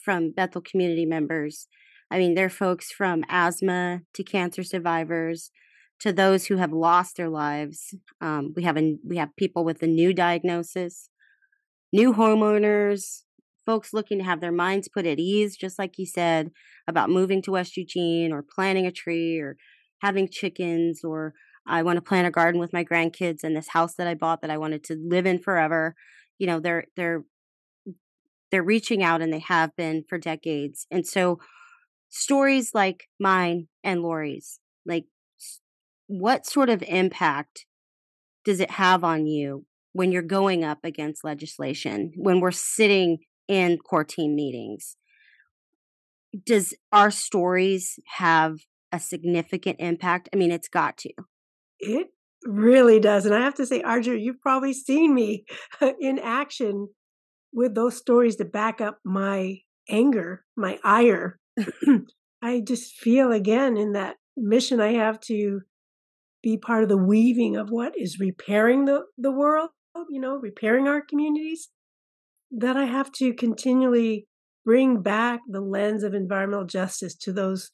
[0.02, 1.68] from Bethel community members.
[2.10, 5.50] I mean, they're folks from asthma to cancer survivors
[6.00, 7.94] to those who have lost their lives.
[8.20, 11.08] Um, we have a, we have people with a new diagnosis,
[11.92, 13.22] new homeowners,
[13.66, 16.50] folks looking to have their minds put at ease, just like you said
[16.88, 19.56] about moving to West Eugene or planting a tree or
[20.00, 21.34] having chickens or
[21.66, 24.40] I want to plant a garden with my grandkids in this house that I bought
[24.42, 25.96] that I wanted to live in forever.
[26.38, 27.24] You know, they're they're
[28.52, 30.86] they're reaching out and they have been for decades.
[30.90, 31.40] And so
[32.08, 35.06] stories like mine and Lori's, like
[36.06, 37.66] what sort of impact
[38.44, 43.18] does it have on you when you're going up against legislation, when we're sitting
[43.48, 44.96] in core team meetings?
[46.44, 48.58] Does our stories have
[48.92, 50.28] a significant impact?
[50.32, 51.12] I mean, it's got to.
[51.78, 52.08] It
[52.44, 53.26] really does.
[53.26, 55.44] And I have to say, Arjorie, you've probably seen me
[56.00, 56.88] in action
[57.52, 61.38] with those stories to back up my anger, my ire.
[62.42, 65.60] I just feel again in that mission I have to
[66.42, 69.70] be part of the weaving of what is repairing the, the world,
[70.10, 71.70] you know, repairing our communities,
[72.50, 74.26] that I have to continually
[74.64, 77.70] bring back the lens of environmental justice to those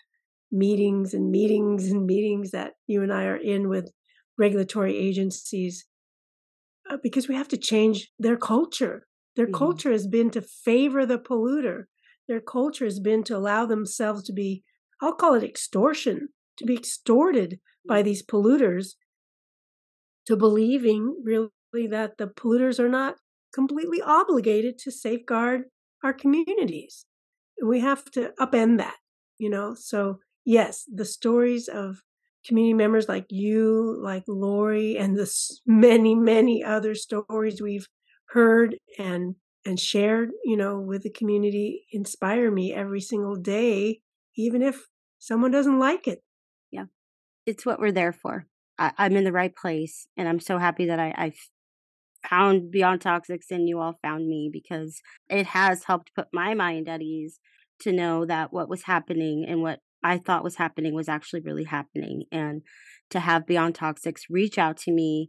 [0.51, 3.91] meetings and meetings and meetings that you and I are in with
[4.39, 5.87] regulatory agencies
[6.89, 9.07] uh, because we have to change their culture.
[9.37, 9.55] Their Mhm.
[9.59, 11.85] culture has been to favor the polluter.
[12.29, 14.62] Their culture has been to allow themselves to be,
[15.01, 18.95] I'll call it extortion, to be extorted by these polluters
[20.27, 21.51] to believing really
[21.89, 23.16] that the polluters are not
[23.55, 25.64] completely obligated to safeguard
[26.03, 27.07] our communities.
[27.64, 28.96] We have to upend that,
[29.38, 29.74] you know?
[29.74, 32.03] So, yes, the stories of
[32.46, 35.32] community members like you, like Lori, and the
[35.66, 37.86] many, many other stories we've
[38.30, 44.00] heard and and shared, you know, with the community inspire me every single day,
[44.36, 44.88] even if
[45.20, 46.20] someone doesn't like it.
[46.72, 46.86] Yeah.
[47.46, 48.46] It's what we're there for.
[48.76, 50.09] I, I'm in the right place.
[50.16, 51.32] And I'm so happy that I, I
[52.29, 56.89] found Beyond Toxics and you all found me because it has helped put my mind
[56.89, 57.39] at ease
[57.81, 61.64] to know that what was happening and what I thought was happening was actually really
[61.64, 62.25] happening.
[62.33, 62.62] And
[63.11, 65.29] to have Beyond Toxics reach out to me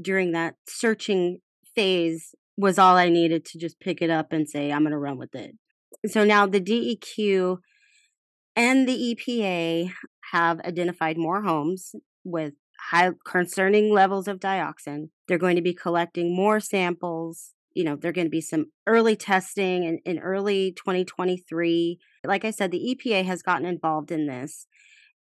[0.00, 1.38] during that searching
[1.74, 4.98] phase was all I needed to just pick it up and say, I'm going to
[4.98, 5.56] run with it.
[6.06, 7.58] So now the DEQ
[8.56, 9.92] and the EPA
[10.32, 12.54] have identified more homes with
[12.90, 15.08] high concerning levels of dioxin.
[15.32, 17.54] They're going to be collecting more samples.
[17.72, 21.98] You know, there're going to be some early testing in, in early 2023.
[22.26, 24.66] Like I said, the EPA has gotten involved in this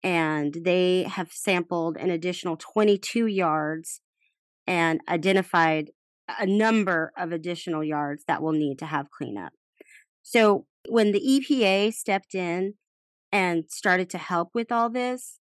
[0.03, 4.01] and they have sampled an additional 22 yards
[4.67, 5.89] and identified
[6.39, 9.53] a number of additional yards that will need to have cleanup.
[10.21, 12.75] So when the EPA stepped in
[13.31, 15.39] and started to help with all this,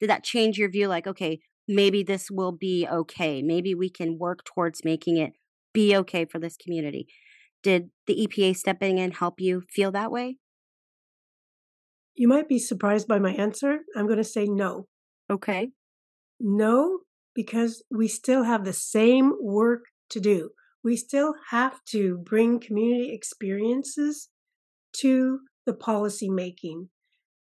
[0.00, 0.86] did that change your view?
[0.86, 3.42] Like, okay, maybe this will be okay.
[3.42, 5.32] Maybe we can work towards making it
[5.72, 7.06] be okay for this community.
[7.62, 10.38] Did the EPA stepping in help you feel that way?
[12.14, 13.78] You might be surprised by my answer.
[13.96, 14.86] I'm going to say no.
[15.30, 15.70] Okay.
[16.38, 17.00] No,
[17.34, 20.50] because we still have the same work to do.
[20.84, 24.28] We still have to bring community experiences
[24.98, 26.88] to the policy making.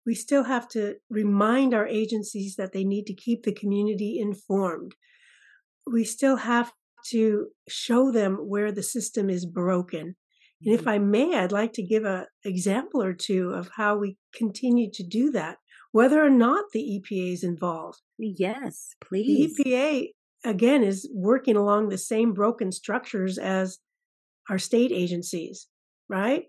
[0.07, 4.92] We still have to remind our agencies that they need to keep the community informed.
[5.86, 6.72] We still have
[7.11, 10.16] to show them where the system is broken.
[10.62, 14.18] And if I may, I'd like to give an example or two of how we
[14.34, 15.57] continue to do that,
[15.92, 18.01] whether or not the EPA is involved.
[18.18, 19.55] Yes, please.
[19.57, 19.64] The.
[19.64, 20.09] EPA,
[20.44, 23.78] again, is working along the same broken structures as
[24.51, 25.66] our state agencies,
[26.09, 26.44] right?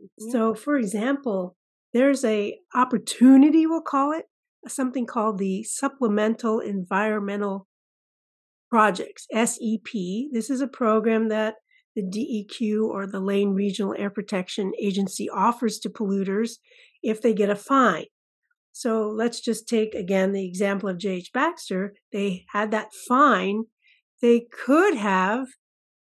[0.00, 0.30] Mhm.
[0.30, 1.56] So, for example,
[1.96, 4.26] there's a opportunity, we'll call it,
[4.68, 7.66] something called the Supplemental Environmental
[8.68, 9.94] Projects, SEP.
[10.30, 11.54] This is a program that
[11.94, 16.56] the DEQ or the Lane Regional Air Protection Agency offers to polluters
[17.02, 18.04] if they get a fine.
[18.72, 21.30] So let's just take again the example of J.H.
[21.32, 21.94] Baxter.
[22.12, 23.62] They had that fine.
[24.20, 25.46] They could have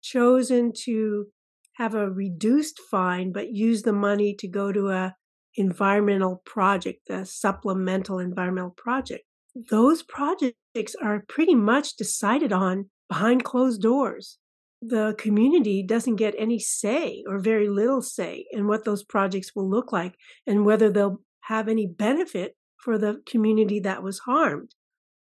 [0.01, 1.27] chosen to
[1.75, 5.17] have a reduced fine, but use the money to go to a
[5.57, 9.25] environmental project, the supplemental environmental project.
[9.71, 14.39] Those projects are pretty much decided on behind closed doors.
[14.81, 19.69] The community doesn't get any say or very little say in what those projects will
[19.69, 24.75] look like and whether they'll have any benefit for the community that was harmed.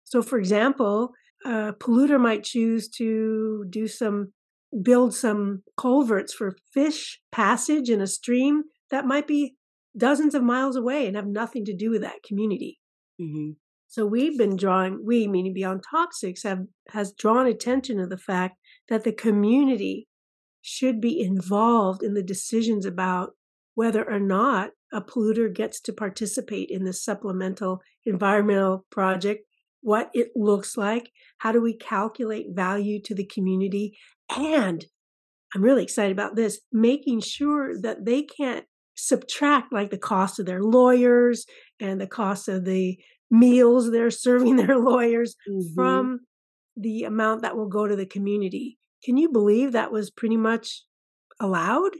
[0.03, 1.11] So, for example,
[1.45, 4.33] a polluter might choose to do some
[4.81, 9.55] build some culverts for fish passage in a stream that might be
[9.97, 12.79] dozens of miles away and have nothing to do with that community.
[13.19, 13.51] Mm-hmm.
[13.87, 18.57] So we've been drawing, we meaning Beyond Toxics, have has drawn attention to the fact
[18.89, 20.07] that the community
[20.61, 23.31] should be involved in the decisions about
[23.75, 29.45] whether or not a polluter gets to participate in this supplemental environmental project,
[29.81, 33.97] what it looks like, how do we calculate value to the community,
[34.35, 34.85] and
[35.55, 38.65] I'm really excited about this, making sure that they can't
[38.97, 41.45] subtract like the cost of their lawyers
[41.79, 42.97] and the cost of the
[43.29, 45.73] meals they're serving their lawyers mm-hmm.
[45.75, 46.19] from
[46.75, 48.77] the amount that will go to the community.
[49.03, 50.83] Can you believe that was pretty much
[51.39, 51.91] allowed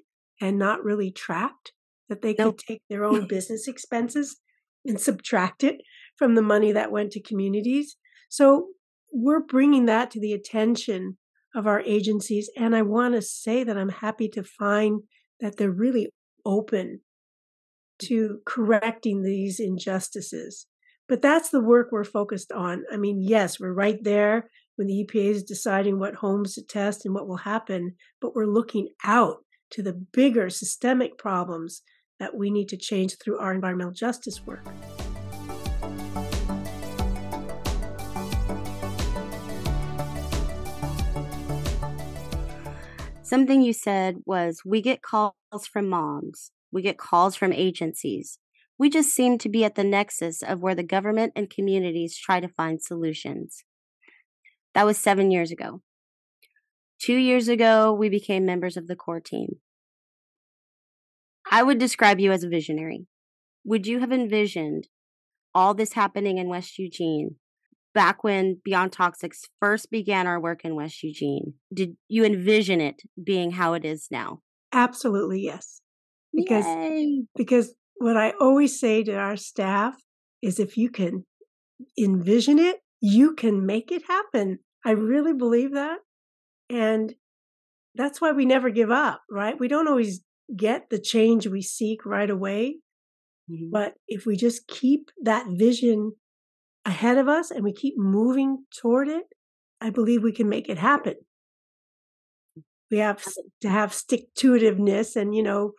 [0.42, 1.72] and not really tracked?
[2.10, 4.38] That they could take their own business expenses
[4.86, 5.82] and subtract it
[6.16, 7.98] from the money that went to communities.
[8.30, 8.70] So
[9.12, 11.18] we're bringing that to the attention
[11.54, 12.50] of our agencies.
[12.56, 15.02] And I want to say that I'm happy to find
[15.40, 16.10] that they're really
[16.48, 17.02] open
[18.02, 18.08] mm-hmm.
[18.08, 20.66] to correcting these injustices.
[21.08, 22.84] But that's the work we're focused on.
[22.92, 27.06] I mean, yes, we're right there when the EPA is deciding what homes to test
[27.06, 29.38] and what will happen, but we're looking out
[29.72, 31.82] to the bigger systemic problems
[32.20, 34.66] that we need to change through our environmental justice work.
[43.24, 45.02] Something you said was we get
[45.52, 48.40] calls from moms, we get calls from agencies.
[48.78, 52.40] We just seem to be at the nexus of where the government and communities try
[52.40, 53.64] to find solutions.
[54.76, 55.82] That was seven years ago.
[57.00, 59.58] Two years ago, we became members of the core team.
[61.50, 63.08] I would describe you as a visionary.
[63.64, 64.88] Would you have envisioned
[65.56, 67.36] all this happening in West Eugene
[67.94, 71.54] back when Beyond Toxics first began our work in West Eugene?
[71.74, 74.42] Did you envision it being how it is now?
[74.74, 75.82] Absolutely, yes.
[76.34, 77.24] Because Yay.
[77.36, 79.96] because what I always say to our staff
[80.42, 81.26] is if you can
[81.98, 84.60] envision it, you can make it happen.
[84.86, 86.00] I really believe that.
[86.70, 87.16] And
[87.96, 89.60] that's why we never give up, right?
[89.60, 90.22] We don't always
[90.56, 92.78] get the change we seek right away.
[93.50, 93.72] Mm-hmm.
[93.72, 96.14] But if we just keep that vision
[96.86, 99.24] ahead of us and we keep moving toward it,
[99.82, 101.16] I believe we can make it happen.
[102.90, 103.24] We have
[103.62, 105.74] to have stick to itiveness and, you know,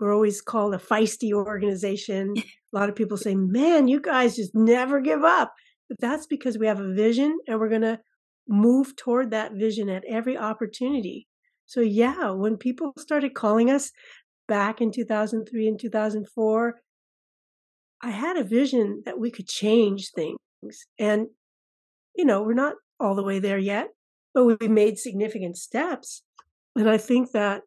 [0.00, 2.34] we're always called a feisty organization.
[2.36, 5.52] a lot of people say, man, you guys just never give up.
[5.88, 8.00] But that's because we have a vision and we're going to
[8.48, 11.28] move toward that vision at every opportunity.
[11.66, 13.92] So, yeah, when people started calling us
[14.48, 16.74] back in 2003 and 2004,
[18.02, 20.36] I had a vision that we could change things.
[20.98, 21.28] And,
[22.16, 23.88] you know, we're not all the way there yet,
[24.34, 26.22] but we made significant steps.
[26.76, 27.62] And I think that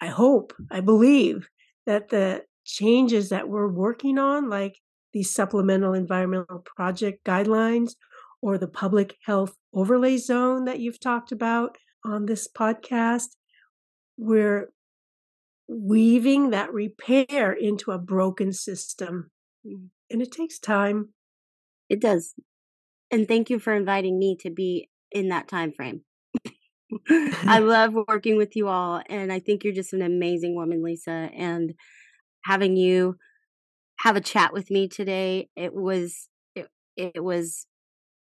[0.00, 1.48] I hope, I believe
[1.86, 4.78] that the changes that we're working on, like
[5.12, 7.92] these supplemental environmental project guidelines
[8.42, 13.36] or the public health overlay zone that you've talked about on this podcast,
[14.16, 14.70] we're
[15.68, 19.30] weaving that repair into a broken system.
[19.64, 21.10] And it takes time.
[21.88, 22.34] It does.
[23.10, 26.02] And thank you for inviting me to be in that time frame.
[27.46, 31.30] I love working with you all and I think you're just an amazing woman, Lisa,
[31.34, 31.72] and
[32.44, 33.16] having you
[34.00, 37.66] have a chat with me today, it was it, it was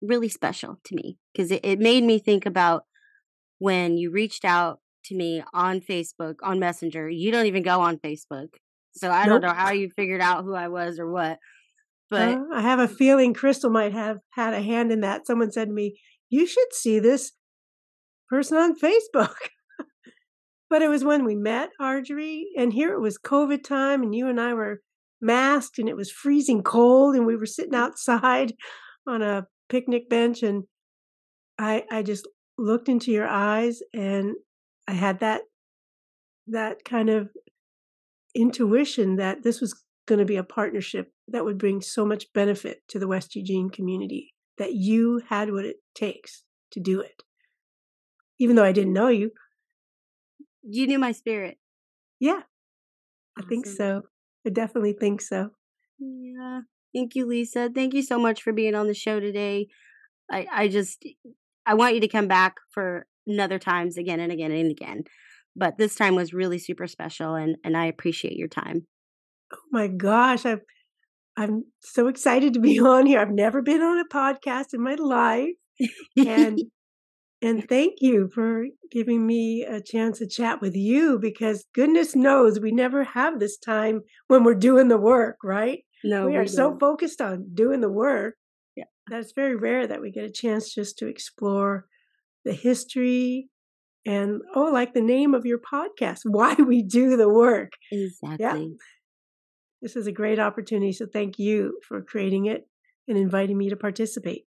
[0.03, 2.85] really special to me because it, it made me think about
[3.59, 7.09] when you reached out to me on Facebook, on Messenger.
[7.09, 8.49] You don't even go on Facebook.
[8.95, 9.41] So I nope.
[9.41, 11.39] don't know how you figured out who I was or what.
[12.11, 15.27] But uh, I have a feeling Crystal might have had a hand in that.
[15.27, 15.99] Someone said to me,
[16.33, 17.33] You should see this
[18.31, 19.35] person on Facebook.
[20.71, 24.27] but it was when we met, Arjorie, and here it was COVID time, and you
[24.29, 24.81] and I were
[25.21, 28.55] masked, and it was freezing cold, and we were sitting outside
[29.07, 30.65] on a picnic bench, and
[31.59, 32.27] I I just
[32.57, 34.35] looked into your eyes, and
[34.89, 35.43] I had that
[36.47, 37.29] that kind of
[38.35, 42.79] intuition that this was going to be a partnership that would bring so much benefit
[42.89, 47.23] to the West Eugene community that you had what it takes to do it.
[48.39, 49.31] Even though I didn't know you.
[50.63, 51.59] You knew my spirit.
[52.21, 52.43] Yeah.
[53.39, 53.45] Awesome.
[53.45, 54.03] I think so.
[54.47, 55.51] I definitely think so.
[55.99, 56.63] Yeah.
[56.95, 57.71] Thank you, Lisa.
[57.75, 59.69] Thank you so much for being on the show today.
[60.31, 61.05] I, I just
[61.67, 65.05] I want you to come back for another times again and again and again.
[65.55, 68.87] But this time was really super special and and I appreciate your time.
[69.53, 70.63] Oh my gosh, I'm
[71.37, 73.21] I'm so excited to be on here.
[73.21, 75.51] I've never been on a podcast in my life.
[76.17, 76.61] And
[77.43, 82.61] and thank you for giving me a chance to chat with you because goodness knows
[82.61, 85.81] we never have this time when we're doing the work, right?
[86.05, 86.55] No, we, we are don't.
[86.55, 88.35] so focused on doing the work.
[88.77, 88.85] Yeah.
[89.09, 91.87] That it's very rare that we get a chance just to explore
[92.45, 93.49] the history
[94.05, 97.73] and oh, like the name of your podcast, why we do the work.
[97.91, 98.39] Exactly.
[98.39, 98.77] Yeah.
[99.83, 100.93] This is a great opportunity.
[100.93, 102.69] So thank you for creating it
[103.09, 104.47] and inviting me to participate.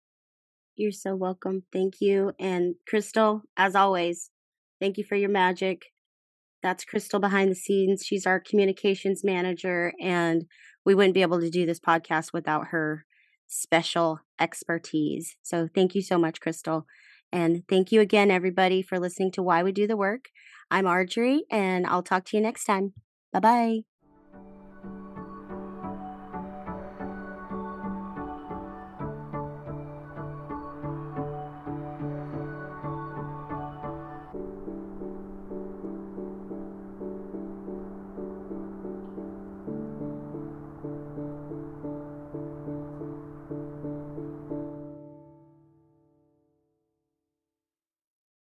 [0.77, 1.63] You're so welcome.
[1.71, 2.31] Thank you.
[2.39, 4.31] And Crystal, as always,
[4.79, 5.83] thank you for your magic.
[6.63, 8.03] That's Crystal behind the scenes.
[8.05, 10.45] She's our communications manager, and
[10.85, 13.05] we wouldn't be able to do this podcast without her
[13.47, 15.35] special expertise.
[15.43, 16.85] So thank you so much, Crystal.
[17.31, 20.25] And thank you again, everybody, for listening to Why We Do the Work.
[20.71, 22.93] I'm Arjorie, and I'll talk to you next time.
[23.31, 23.94] Bye bye.